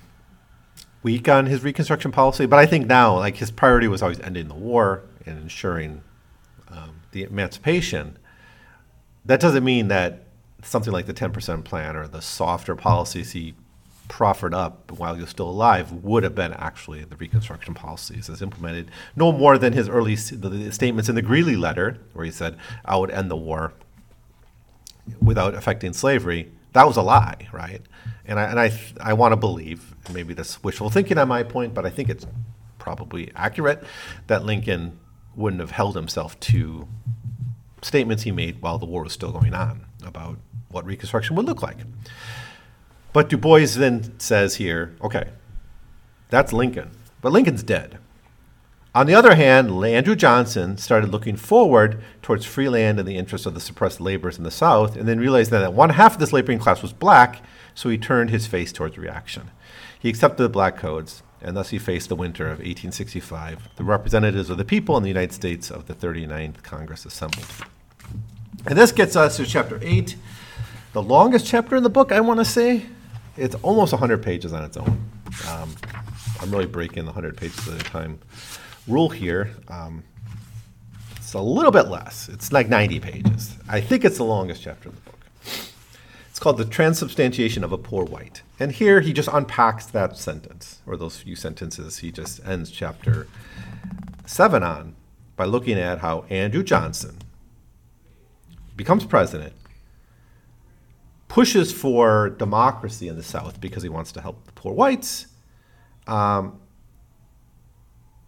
[1.02, 2.46] weak on his Reconstruction policy.
[2.46, 6.02] But I think now, like his priority was always ending the war and ensuring
[6.68, 8.18] um, the emancipation.
[9.24, 10.21] That doesn't mean that
[10.62, 13.54] something like the 10% plan or the softer policies he
[14.08, 18.42] proffered up while he was still alive would have been actually the Reconstruction policies as
[18.42, 22.96] implemented, no more than his early statements in the Greeley letter, where he said, I
[22.96, 23.72] would end the war
[25.20, 26.52] without affecting slavery.
[26.74, 27.80] That was a lie, right?
[28.24, 31.74] And I, and I, I want to believe, maybe that's wishful thinking on my point,
[31.74, 32.26] but I think it's
[32.78, 33.82] probably accurate
[34.26, 34.98] that Lincoln
[35.34, 36.86] wouldn't have held himself to
[37.80, 40.38] statements he made while the war was still going on about
[40.72, 41.78] what Reconstruction would look like.
[43.12, 45.28] But Du Bois then says here, okay,
[46.30, 47.98] that's Lincoln, but Lincoln's dead.
[48.94, 53.46] On the other hand, Andrew Johnson started looking forward towards free land and the interests
[53.46, 56.32] of the suppressed laborers in the South, and then realized that one half of this
[56.32, 57.42] laboring class was black,
[57.74, 59.50] so he turned his face towards reaction.
[59.98, 63.70] He accepted the black codes, and thus he faced the winter of 1865.
[63.76, 67.46] The representatives of the people in the United States of the 39th Congress assembled.
[68.66, 70.16] And this gets us to chapter 8,
[70.92, 72.86] the longest chapter in the book, I want to say.
[73.36, 75.10] It's almost 100 pages on its own.
[75.48, 75.74] Um,
[76.40, 78.18] I'm really breaking the 100 pages at a time
[78.86, 79.50] rule here.
[79.68, 80.04] Um,
[81.16, 82.28] it's a little bit less.
[82.28, 83.56] It's like 90 pages.
[83.68, 85.18] I think it's the longest chapter in the book.
[86.28, 88.42] It's called The Transubstantiation of a Poor White.
[88.60, 91.98] And here he just unpacks that sentence, or those few sentences.
[91.98, 93.28] He just ends chapter
[94.26, 94.94] 7 on
[95.36, 97.16] by looking at how Andrew Johnson
[98.76, 99.54] becomes president
[101.32, 105.26] pushes for democracy in the South because he wants to help the poor whites,
[106.06, 106.60] um,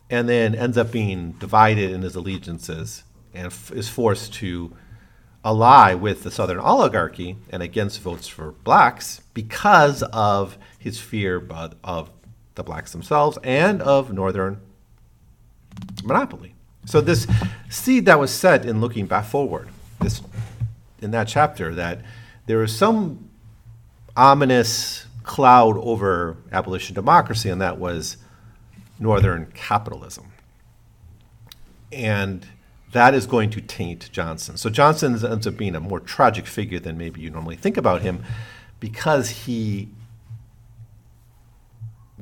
[0.08, 3.02] and then ends up being divided in his allegiances
[3.34, 4.74] and f- is forced to
[5.44, 11.46] ally with the Southern oligarchy and against votes for blacks because of his fear
[11.84, 12.10] of
[12.54, 14.58] the blacks themselves and of Northern
[16.02, 16.54] monopoly.
[16.86, 17.26] So this
[17.68, 19.68] seed that was set in looking back forward,
[20.00, 20.22] this
[21.02, 22.00] in that chapter, that
[22.46, 23.30] there was some
[24.16, 28.16] ominous cloud over abolition democracy, and that was
[28.98, 30.32] Northern capitalism.
[31.92, 32.46] And
[32.92, 34.56] that is going to taint Johnson.
[34.56, 38.02] So Johnson ends up being a more tragic figure than maybe you normally think about
[38.02, 38.22] him
[38.78, 39.88] because he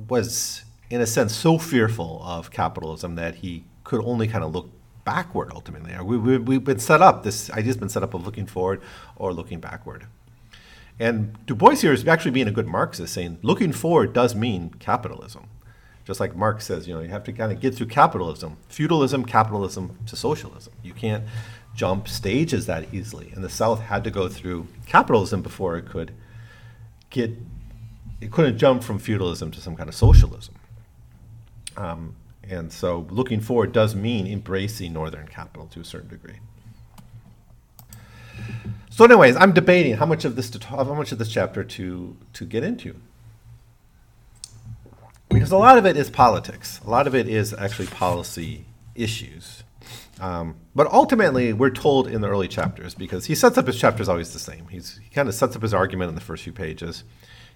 [0.08, 4.70] was, in a sense, so fearful of capitalism that he could only kind of look
[5.04, 5.94] backward ultimately.
[6.02, 8.80] We, we, we've been set up, this idea's been set up of looking forward
[9.16, 10.06] or looking backward.
[10.98, 14.70] And Du Bois here is actually being a good Marxist, saying looking forward does mean
[14.78, 15.48] capitalism.
[16.04, 19.24] Just like Marx says, you know, you have to kind of get through capitalism, feudalism,
[19.24, 20.72] capitalism to socialism.
[20.82, 21.24] You can't
[21.74, 23.30] jump stages that easily.
[23.34, 26.12] And the South had to go through capitalism before it could
[27.10, 27.30] get,
[28.20, 30.54] it couldn't jump from feudalism to some kind of socialism.
[31.76, 32.16] Um,
[32.48, 36.40] and so looking forward does mean embracing Northern capital to a certain degree.
[38.90, 41.64] So, anyways, I'm debating how much of this to talk, how much of this chapter
[41.64, 42.96] to to get into,
[45.28, 46.80] because a lot of it is politics.
[46.84, 49.62] A lot of it is actually policy issues.
[50.20, 54.08] Um, but ultimately, we're told in the early chapters because he sets up his chapters
[54.08, 54.68] always the same.
[54.68, 57.02] He's, he kind of sets up his argument in the first few pages.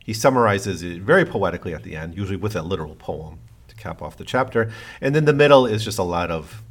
[0.02, 3.38] He summarizes it very poetically at the end, usually with a literal poem
[3.86, 4.70] cap off the chapter.
[5.00, 6.62] And then the middle is just a lot of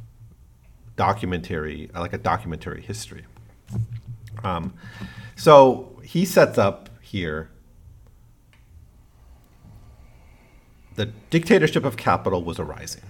[0.96, 3.24] documentary, like a documentary history.
[4.44, 4.74] Um,
[5.34, 7.50] so he sets up here
[10.94, 13.02] the dictatorship of capital was arising.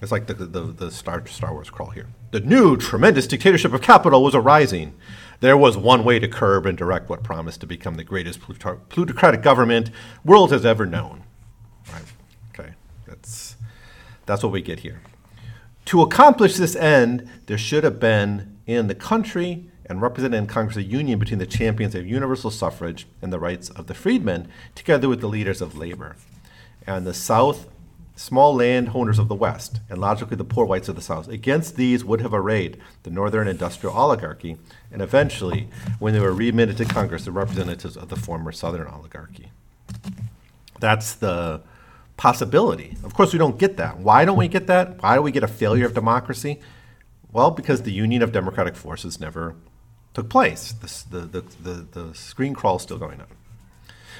[0.00, 2.08] It's like the, the, the Star, Star Wars crawl here.
[2.32, 4.94] The new tremendous dictatorship of capital was arising.
[5.38, 9.42] There was one way to curb and direct what promised to become the greatest plutocratic
[9.42, 9.90] government
[10.24, 11.22] world has ever known.
[14.26, 15.00] That's what we get here.
[15.86, 20.76] To accomplish this end, there should have been in the country and represented in Congress
[20.76, 25.08] a union between the champions of universal suffrage and the rights of the freedmen, together
[25.08, 26.16] with the leaders of labor.
[26.86, 27.66] And the South,
[28.14, 31.28] small landowners of the West, and logically the poor whites of the South.
[31.28, 34.56] Against these would have arrayed the Northern industrial oligarchy,
[34.92, 39.50] and eventually, when they were readmitted to Congress, the representatives of the former Southern oligarchy.
[40.78, 41.62] That's the
[42.22, 42.96] possibility.
[43.02, 43.98] Of course, we don't get that.
[43.98, 45.02] Why don't we get that?
[45.02, 46.60] Why do we get a failure of democracy?
[47.32, 49.56] Well, because the union of democratic forces never
[50.14, 50.70] took place.
[50.70, 53.26] the, the, the, the screen crawl is still going on.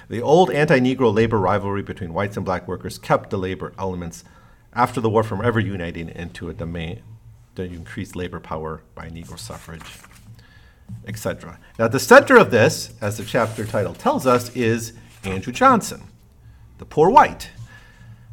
[0.09, 4.25] The old anti Negro labor rivalry between whites and black workers kept the labor elements
[4.73, 7.03] after the war from ever uniting into a demand
[7.55, 10.01] to increase labor power by Negro suffrage,
[11.07, 11.57] etc.
[11.79, 14.93] Now, at the center of this, as the chapter title tells us, is
[15.23, 16.03] Andrew Johnson
[16.79, 17.49] the poor white,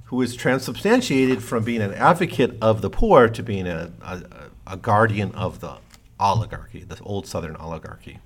[0.09, 4.23] who is transubstantiated from being an advocate of the poor to being a, a,
[4.65, 5.77] a guardian of the
[6.19, 8.17] oligarchy, the old Southern oligarchy,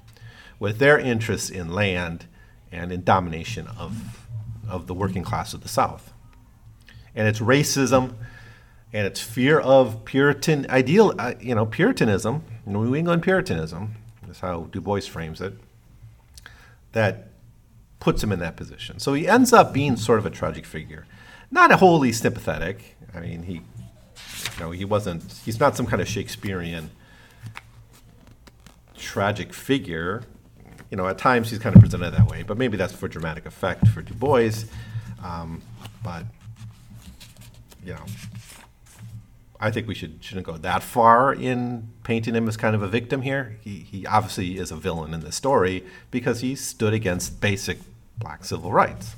[0.60, 2.26] with their interests in land
[2.72, 4.26] and in domination of,
[4.66, 6.14] of the working class of the South.
[7.14, 8.14] And it's racism
[8.94, 13.96] and it's fear of Puritan ideal, uh, you know, Puritanism, New England Puritanism,
[14.30, 15.56] is how Du Bois frames it,
[16.94, 17.28] that
[18.00, 19.00] puts him in that position.
[19.00, 21.06] So he ends up being sort of a tragic figure.
[21.54, 22.98] Not wholly sympathetic.
[23.14, 23.62] I mean, he, you
[24.60, 26.90] know, he wasn't, he's not some kind of Shakespearean
[28.98, 30.24] tragic figure.
[30.90, 33.46] You know, at times he's kind of presented that way, but maybe that's for dramatic
[33.46, 34.64] effect for Du Bois.
[35.24, 35.62] Um,
[36.04, 36.26] but,
[37.86, 38.04] you know,
[39.60, 42.88] I think we should, shouldn't go that far in painting him as kind of a
[42.88, 43.60] victim here.
[43.62, 47.78] He, he obviously is a villain in this story because he stood against basic
[48.18, 49.16] black civil rights.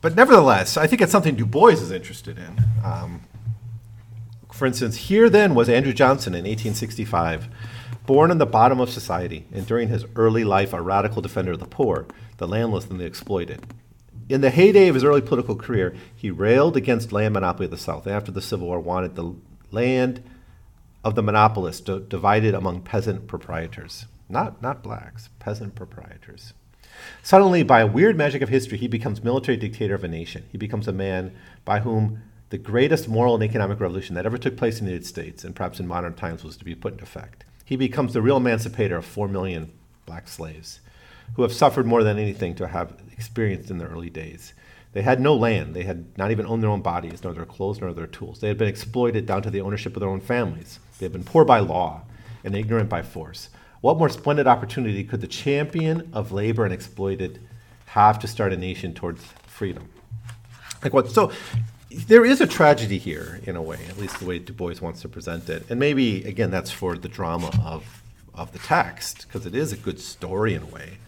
[0.00, 2.64] But nevertheless, I think it's something Du Bois is interested in.
[2.84, 3.22] Um,
[4.52, 7.48] for instance, here then was Andrew Johnson in 1865
[8.10, 11.60] Born in the bottom of society, and during his early life a radical defender of
[11.60, 12.06] the poor,
[12.38, 13.64] the landless, and the exploited.
[14.28, 17.76] In the heyday of his early political career, he railed against land monopoly of the
[17.76, 19.36] South, and after the Civil War wanted the
[19.70, 20.24] land
[21.04, 24.06] of the monopolists d- divided among peasant proprietors.
[24.28, 26.52] Not, not blacks, peasant proprietors.
[27.22, 30.44] Suddenly, by a weird magic of history, he becomes military dictator of a nation.
[30.52, 31.34] He becomes a man
[31.64, 35.06] by whom the greatest moral and economic revolution that ever took place in the United
[35.06, 38.20] States, and perhaps in modern times, was to be put into effect he becomes the
[38.20, 39.70] real emancipator of 4 million
[40.04, 40.80] black slaves
[41.36, 44.54] who have suffered more than anything to have experienced in their early days.
[44.92, 45.76] They had no land.
[45.76, 48.40] They had not even owned their own bodies, nor their clothes, nor their tools.
[48.40, 50.80] They had been exploited down to the ownership of their own families.
[50.98, 52.02] They had been poor by law
[52.42, 53.50] and ignorant by force.
[53.80, 57.40] What more splendid opportunity could the champion of labor and exploited
[57.86, 59.88] have to start a nation towards freedom?
[60.82, 61.10] Like what?
[61.10, 61.32] So
[61.90, 65.00] there is a tragedy here in a way, at least the way Du Bois wants
[65.02, 65.64] to present it.
[65.70, 68.02] And maybe again that's for the drama of
[68.34, 70.98] of the text because it is a good story in a way.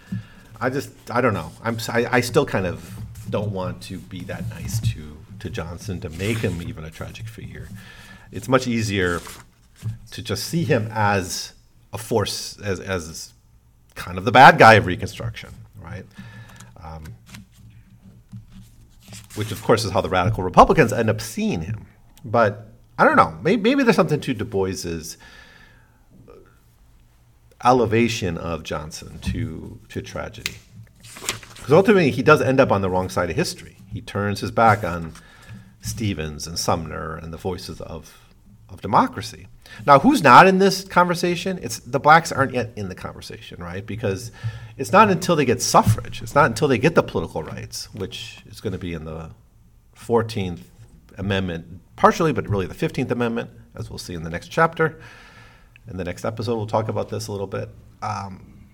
[0.61, 1.53] I just I don't know.
[1.63, 2.99] I'm I, I still kind of
[3.31, 7.27] don't want to be that nice to to Johnson to make him even a tragic
[7.27, 7.69] figure.
[8.31, 9.21] It's much easier
[10.13, 11.52] to just see him as
[11.93, 13.33] a force as as
[13.95, 16.07] kind of the bad guy of Reconstruction, right?
[16.83, 17.05] Um,
[19.35, 21.87] which of course is how the radical Republicans end up seeing him.
[22.25, 22.69] But
[22.99, 23.39] I don't know.
[23.43, 25.17] Maybe, maybe there's something to Du Bois's
[27.65, 30.55] elevation of Johnson to to tragedy.
[31.57, 33.77] Because ultimately, he does end up on the wrong side of history.
[33.93, 35.13] He turns his back on
[35.81, 38.19] Stevens and Sumner and the voices of
[38.69, 39.47] of democracy.
[39.87, 41.59] Now, who's not in this conversation?
[41.63, 43.85] It's the blacks aren't yet in the conversation, right?
[43.85, 44.31] Because
[44.77, 48.39] it's not until they get suffrage, it's not until they get the political rights, which
[48.47, 49.31] is going to be in the
[49.97, 50.61] 14th
[51.19, 54.99] Amendment, partially, but really the 15th Amendment, as we'll see in the next chapter.
[55.89, 57.69] In the next episode, we'll talk about this a little bit.
[58.01, 58.67] Um,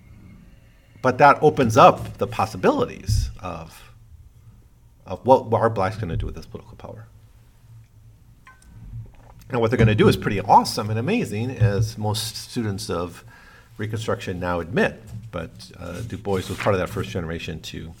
[1.01, 3.91] but that opens up the possibilities of,
[5.05, 7.07] of what are blacks going to do with this political power.
[9.49, 13.23] And what they're going to do is pretty awesome and amazing, as most students of
[13.77, 15.01] Reconstruction now admit.
[15.31, 17.93] But uh, Du Bois was part of that first generation to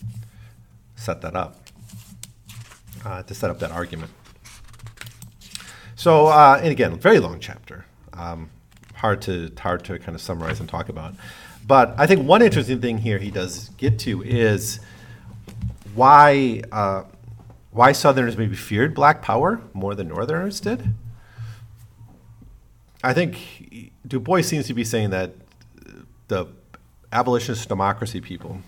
[0.95, 1.55] set that up,
[3.03, 4.11] uh, to set up that argument.
[5.95, 8.49] So, uh, and again, very long chapter, um,
[8.95, 11.13] hard to hard to kind of summarize and talk about.
[11.65, 14.79] But I think one interesting thing here he does get to is
[15.95, 17.03] why uh,
[17.71, 20.93] why Southerners maybe feared Black Power more than Northerners did.
[23.03, 25.33] I think Du Bois seems to be saying that
[26.27, 26.47] the
[27.11, 28.61] abolitionist democracy people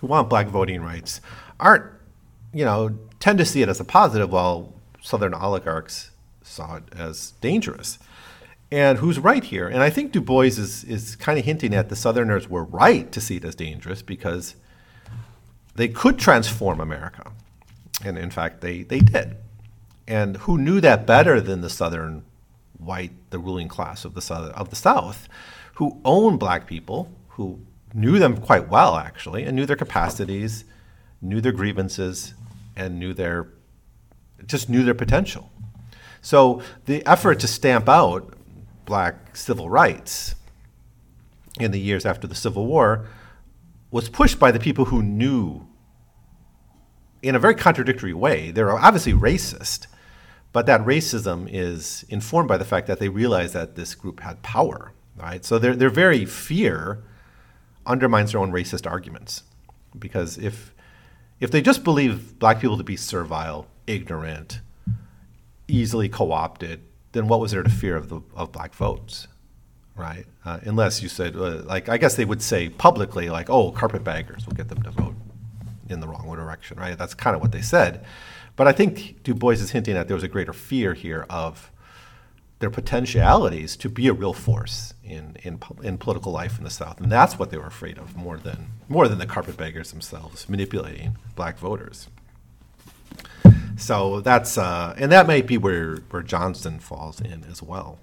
[0.00, 1.20] who want black voting rights
[1.60, 1.84] aren't,
[2.52, 6.10] you know, tend to see it as a positive, while Southern oligarchs
[6.42, 7.98] saw it as dangerous.
[8.72, 9.68] And who's right here?
[9.68, 13.12] And I think Du Bois is, is kind of hinting at the Southerners were right
[13.12, 14.56] to see it as dangerous because
[15.76, 17.30] they could transform America.
[18.04, 19.36] And in fact, they, they did.
[20.08, 22.24] And who knew that better than the Southern
[22.84, 25.28] white, the ruling class of the South, of the South,
[25.74, 27.60] who owned black people, who
[27.94, 30.64] knew them quite well actually, and knew their capacities,
[31.20, 32.34] knew their grievances,
[32.76, 33.48] and knew their
[34.46, 35.50] just knew their potential.
[36.20, 38.34] So the effort to stamp out
[38.84, 40.34] black civil rights
[41.60, 43.06] in the years after the Civil War
[43.90, 45.66] was pushed by the people who knew
[47.22, 48.50] in a very contradictory way.
[48.50, 49.86] They're obviously racist,
[50.52, 54.42] but that racism is informed by the fact that they realize that this group had
[54.42, 55.44] power, right?
[55.44, 57.02] So their, their very fear
[57.86, 59.44] undermines their own racist arguments.
[59.98, 60.74] Because if,
[61.40, 64.60] if they just believe black people to be servile, ignorant,
[65.68, 66.82] easily co opted,
[67.12, 69.28] then what was there to fear of, the, of black votes?
[69.96, 70.24] right?
[70.44, 74.46] Uh, unless you said, uh, like, I guess they would say publicly, like, oh, carpetbaggers
[74.46, 75.14] will get them to vote
[75.88, 76.96] in the wrong direction, right?
[76.96, 78.04] That's kind of what they said.
[78.56, 81.70] But I think Du Bois is hinting at there was a greater fear here of
[82.58, 87.00] their potentialities to be a real force in, in, in political life in the South.
[87.00, 91.16] And that's what they were afraid of more than, more than the carpetbaggers themselves manipulating
[91.34, 92.08] black voters.
[93.76, 97.98] So that's, uh, and that might be where, where Johnson falls in as well.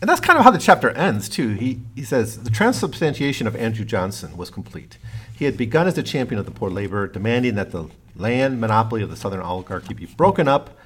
[0.00, 1.50] And that's kind of how the chapter ends, too.
[1.50, 4.98] He, he says the transubstantiation of Andrew Johnson was complete.
[5.36, 9.02] He had begun as a champion of the poor labor, demanding that the land monopoly
[9.02, 10.78] of the Southern oligarchy be broken up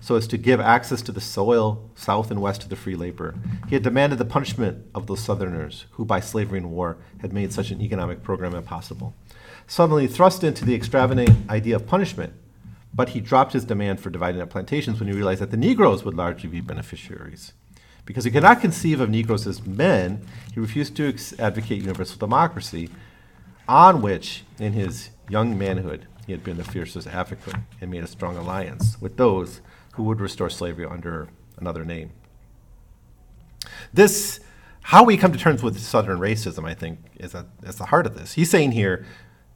[0.00, 3.34] so as to give access to the soil south and west to the free labor.
[3.68, 7.52] He had demanded the punishment of those Southerners who, by slavery and war, had made
[7.52, 9.14] such an economic program impossible.
[9.66, 12.32] Suddenly thrust into the extravagant idea of punishment,
[12.94, 16.04] but he dropped his demand for dividing up plantations when he realized that the Negroes
[16.04, 17.52] would largely be beneficiaries.
[18.04, 22.18] Because he could not conceive of Negroes as men, he refused to ex- advocate universal
[22.18, 22.88] democracy,
[23.68, 28.06] on which, in his young manhood, he had been the fiercest advocate and made a
[28.06, 29.62] strong alliance with those
[29.94, 32.10] who would restore slavery under another name.
[33.94, 34.38] This,
[34.82, 38.14] how we come to terms with Southern racism, I think, is at, the heart of
[38.14, 38.34] this.
[38.34, 39.06] He's saying here,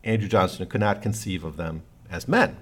[0.02, 2.56] Andrew Johnson could not conceive of them as men.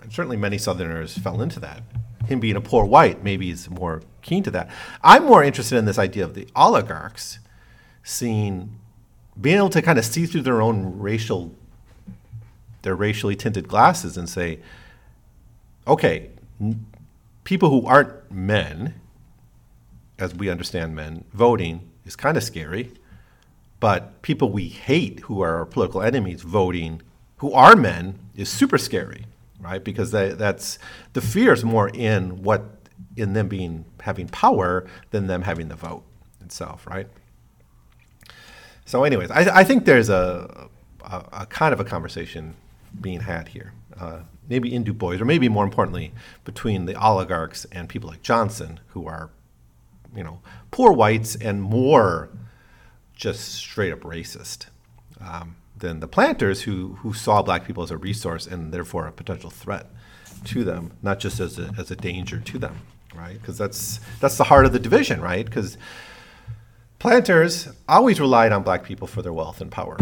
[0.00, 1.82] And certainly many Southerners fell into that.
[2.24, 4.70] Him being a poor white, maybe he's more keen to that.
[5.02, 7.40] I'm more interested in this idea of the oligarchs
[8.02, 8.80] seeing,
[9.38, 11.54] being able to kind of see through their own racial,
[12.84, 14.60] their racially tinted glasses and say,
[15.86, 16.30] okay,
[16.60, 16.86] n-
[17.42, 18.94] people who aren't men,
[20.18, 22.92] as we understand men, voting is kind of scary.
[23.80, 27.02] But people we hate who are our political enemies voting,
[27.38, 29.26] who are men, is super scary,
[29.60, 29.82] right?
[29.82, 30.78] Because that, that's
[31.12, 32.64] the fear is more in what
[33.16, 36.04] in them being having power than them having the vote
[36.40, 37.08] itself, right?
[38.84, 40.68] So, anyways, I, I think there's a,
[41.02, 42.54] a, a kind of a conversation
[43.00, 43.72] being had here.
[43.98, 46.12] Uh, maybe in Du Bois, or maybe more importantly,
[46.44, 49.30] between the oligarchs and people like Johnson, who are,
[50.14, 50.40] you know,
[50.70, 52.28] poor whites and more
[53.14, 54.66] just straight up racist
[55.20, 59.12] um, than the planters who, who saw black people as a resource and therefore a
[59.12, 59.86] potential threat
[60.44, 62.80] to them, not just as a, as a danger to them,
[63.14, 63.40] right?
[63.40, 65.44] Because that's, that's the heart of the division, right?
[65.44, 65.78] Because
[66.98, 69.96] planters always relied on black people for their wealth and power.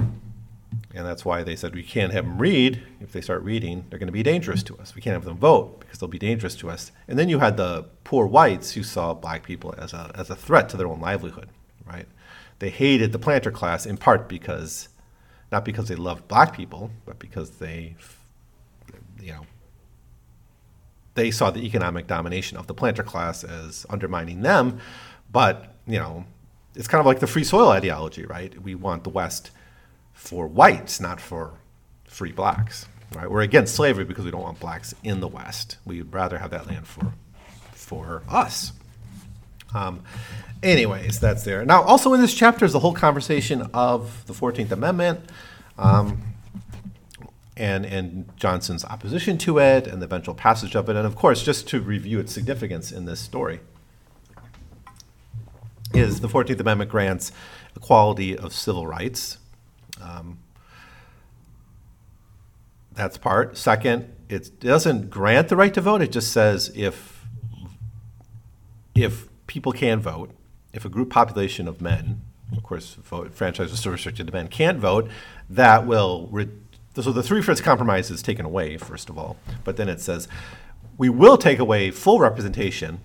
[0.94, 2.82] And that's why they said we can't have them read.
[3.00, 4.94] If they start reading, they're going to be dangerous to us.
[4.94, 6.92] We can't have them vote because they'll be dangerous to us.
[7.08, 10.36] And then you had the poor whites who saw black people as a, as a
[10.36, 11.48] threat to their own livelihood,
[11.86, 12.06] right?
[12.58, 14.88] They hated the planter class in part because,
[15.50, 17.96] not because they loved black people, but because they,
[19.20, 19.46] you know,
[21.14, 24.78] they saw the economic domination of the planter class as undermining them.
[25.30, 26.24] But, you know,
[26.74, 28.60] it's kind of like the free soil ideology, right?
[28.62, 29.50] We want the West
[30.22, 31.50] for whites, not for
[32.04, 32.86] free blacks.
[33.12, 33.28] Right?
[33.28, 35.78] We're against slavery because we don't want blacks in the West.
[35.84, 37.12] We'd rather have that land for
[37.72, 38.72] for us.
[39.74, 40.04] Um,
[40.62, 41.64] anyways, that's there.
[41.64, 45.20] Now, also in this chapter is the whole conversation of the Fourteenth Amendment.
[45.76, 46.22] Um,
[47.56, 51.42] and, and Johnson's opposition to it and the eventual passage of it, and of course,
[51.42, 53.60] just to review its significance in this story,
[55.92, 57.30] is the 14th Amendment grants
[57.76, 59.36] equality of civil rights
[60.02, 60.38] um,
[62.94, 63.56] that's part.
[63.56, 66.02] Second, it doesn't grant the right to vote.
[66.02, 67.26] It just says if
[68.94, 70.30] if people can vote,
[70.72, 72.20] if a group population of men,
[72.54, 75.08] of course, vote, franchise is still restricted to men, can't vote,
[75.48, 76.28] that will.
[76.30, 76.48] Re-
[76.94, 80.28] so the three fifths compromise is taken away first of all, but then it says
[80.98, 83.00] we will take away full representation,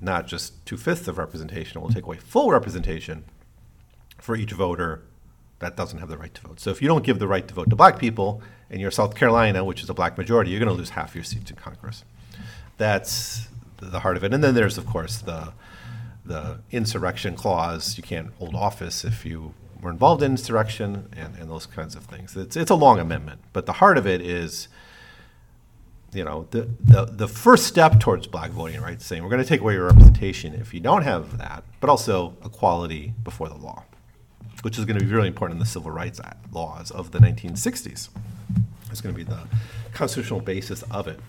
[0.00, 1.80] not just two fifths of representation.
[1.80, 3.24] We'll take away full representation
[4.18, 5.02] for each voter
[5.60, 6.60] that doesn't have the right to vote.
[6.60, 9.14] So if you don't give the right to vote to black people, and you're South
[9.14, 12.04] Carolina, which is a black majority, you're going to lose half your seats in Congress.
[12.76, 13.48] That's
[13.78, 14.32] the heart of it.
[14.32, 15.52] And then there's, of course, the
[16.24, 17.96] the insurrection clause.
[17.96, 22.04] You can't hold office if you were involved in insurrection and, and those kinds of
[22.04, 22.36] things.
[22.36, 24.68] It's, it's a long amendment, but the heart of it is,
[26.12, 29.48] you know, the, the, the first step towards black voting, rights, Saying we're going to
[29.48, 33.84] take away your representation if you don't have that, but also equality before the law
[34.62, 37.18] which is going to be really important in the Civil Rights Act laws of the
[37.18, 38.08] 1960s.
[38.90, 39.40] It's going to be the
[39.92, 41.20] constitutional basis of it.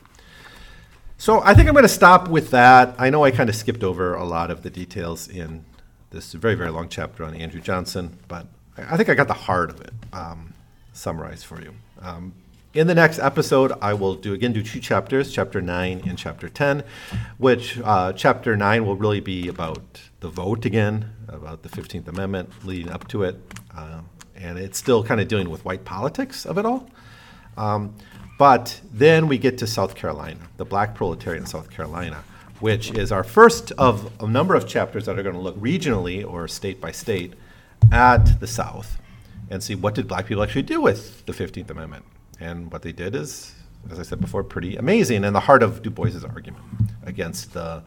[1.18, 2.96] So I think I'm going to stop with that.
[2.98, 5.66] I know I kind of skipped over a lot of the details in
[6.12, 8.48] this very, very long chapter on Andrew Johnson, but
[8.78, 10.54] I think I got the heart of it um,
[10.94, 11.74] summarized for you.
[12.02, 12.34] Um,
[12.72, 16.48] In the next episode, I will do again do two chapters, chapter nine and chapter
[16.48, 16.84] ten,
[17.40, 22.52] which uh, chapter nine will really be about the vote again, about the Fifteenth Amendment
[22.64, 23.38] leading up to it,
[23.76, 24.02] uh,
[24.36, 26.88] and it's still kind of dealing with white politics of it all.
[27.58, 27.96] Um,
[28.38, 32.24] but then we get to South Carolina, the Black Proletariat in South Carolina,
[32.60, 36.24] which is our first of a number of chapters that are going to look regionally
[36.24, 37.34] or state by state
[37.92, 39.00] at the South
[39.50, 42.06] and see what did black people actually do with the 15th Amendment.
[42.40, 43.54] And what they did is,
[43.92, 46.64] as I said before, pretty amazing in the heart of Du Bois's argument
[47.04, 47.84] against the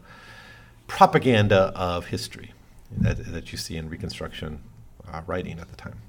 [0.87, 2.51] propaganda of history
[2.97, 4.61] that, that you see in Reconstruction
[5.11, 5.99] uh, writing at the time.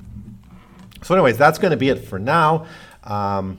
[1.03, 2.67] So, anyways, that's going to be it for now.
[3.05, 3.59] Um,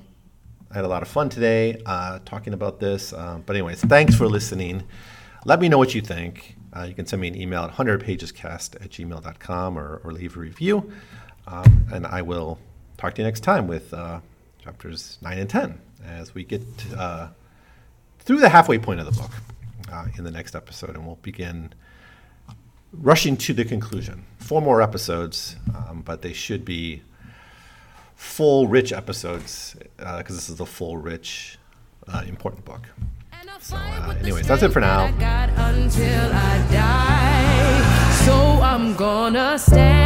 [0.72, 3.14] I had a lot of fun today uh, talking about this.
[3.14, 4.84] Uh, but, anyways, thanks for listening.
[5.46, 6.56] Let me know what you think.
[6.76, 10.40] Uh, you can send me an email at 100pagescast at gmail.com or, or leave a
[10.40, 10.92] review.
[11.48, 12.60] Um, and I will
[12.98, 14.20] talk to you next time with uh,
[14.66, 16.64] chapters 9 and 10 as we get
[16.98, 17.28] uh,
[18.20, 19.32] through the halfway point of the book
[19.94, 20.96] uh, in the next episode.
[20.96, 21.72] And we'll begin
[22.92, 24.26] rushing to the conclusion.
[24.40, 27.04] Four more episodes, um, but they should be
[28.16, 31.60] full, rich episodes because uh, this is a full, rich,
[32.08, 32.90] uh, important book.
[33.60, 35.08] So, uh, anyways, that's it for now.
[38.26, 40.06] So I'm gonna stand.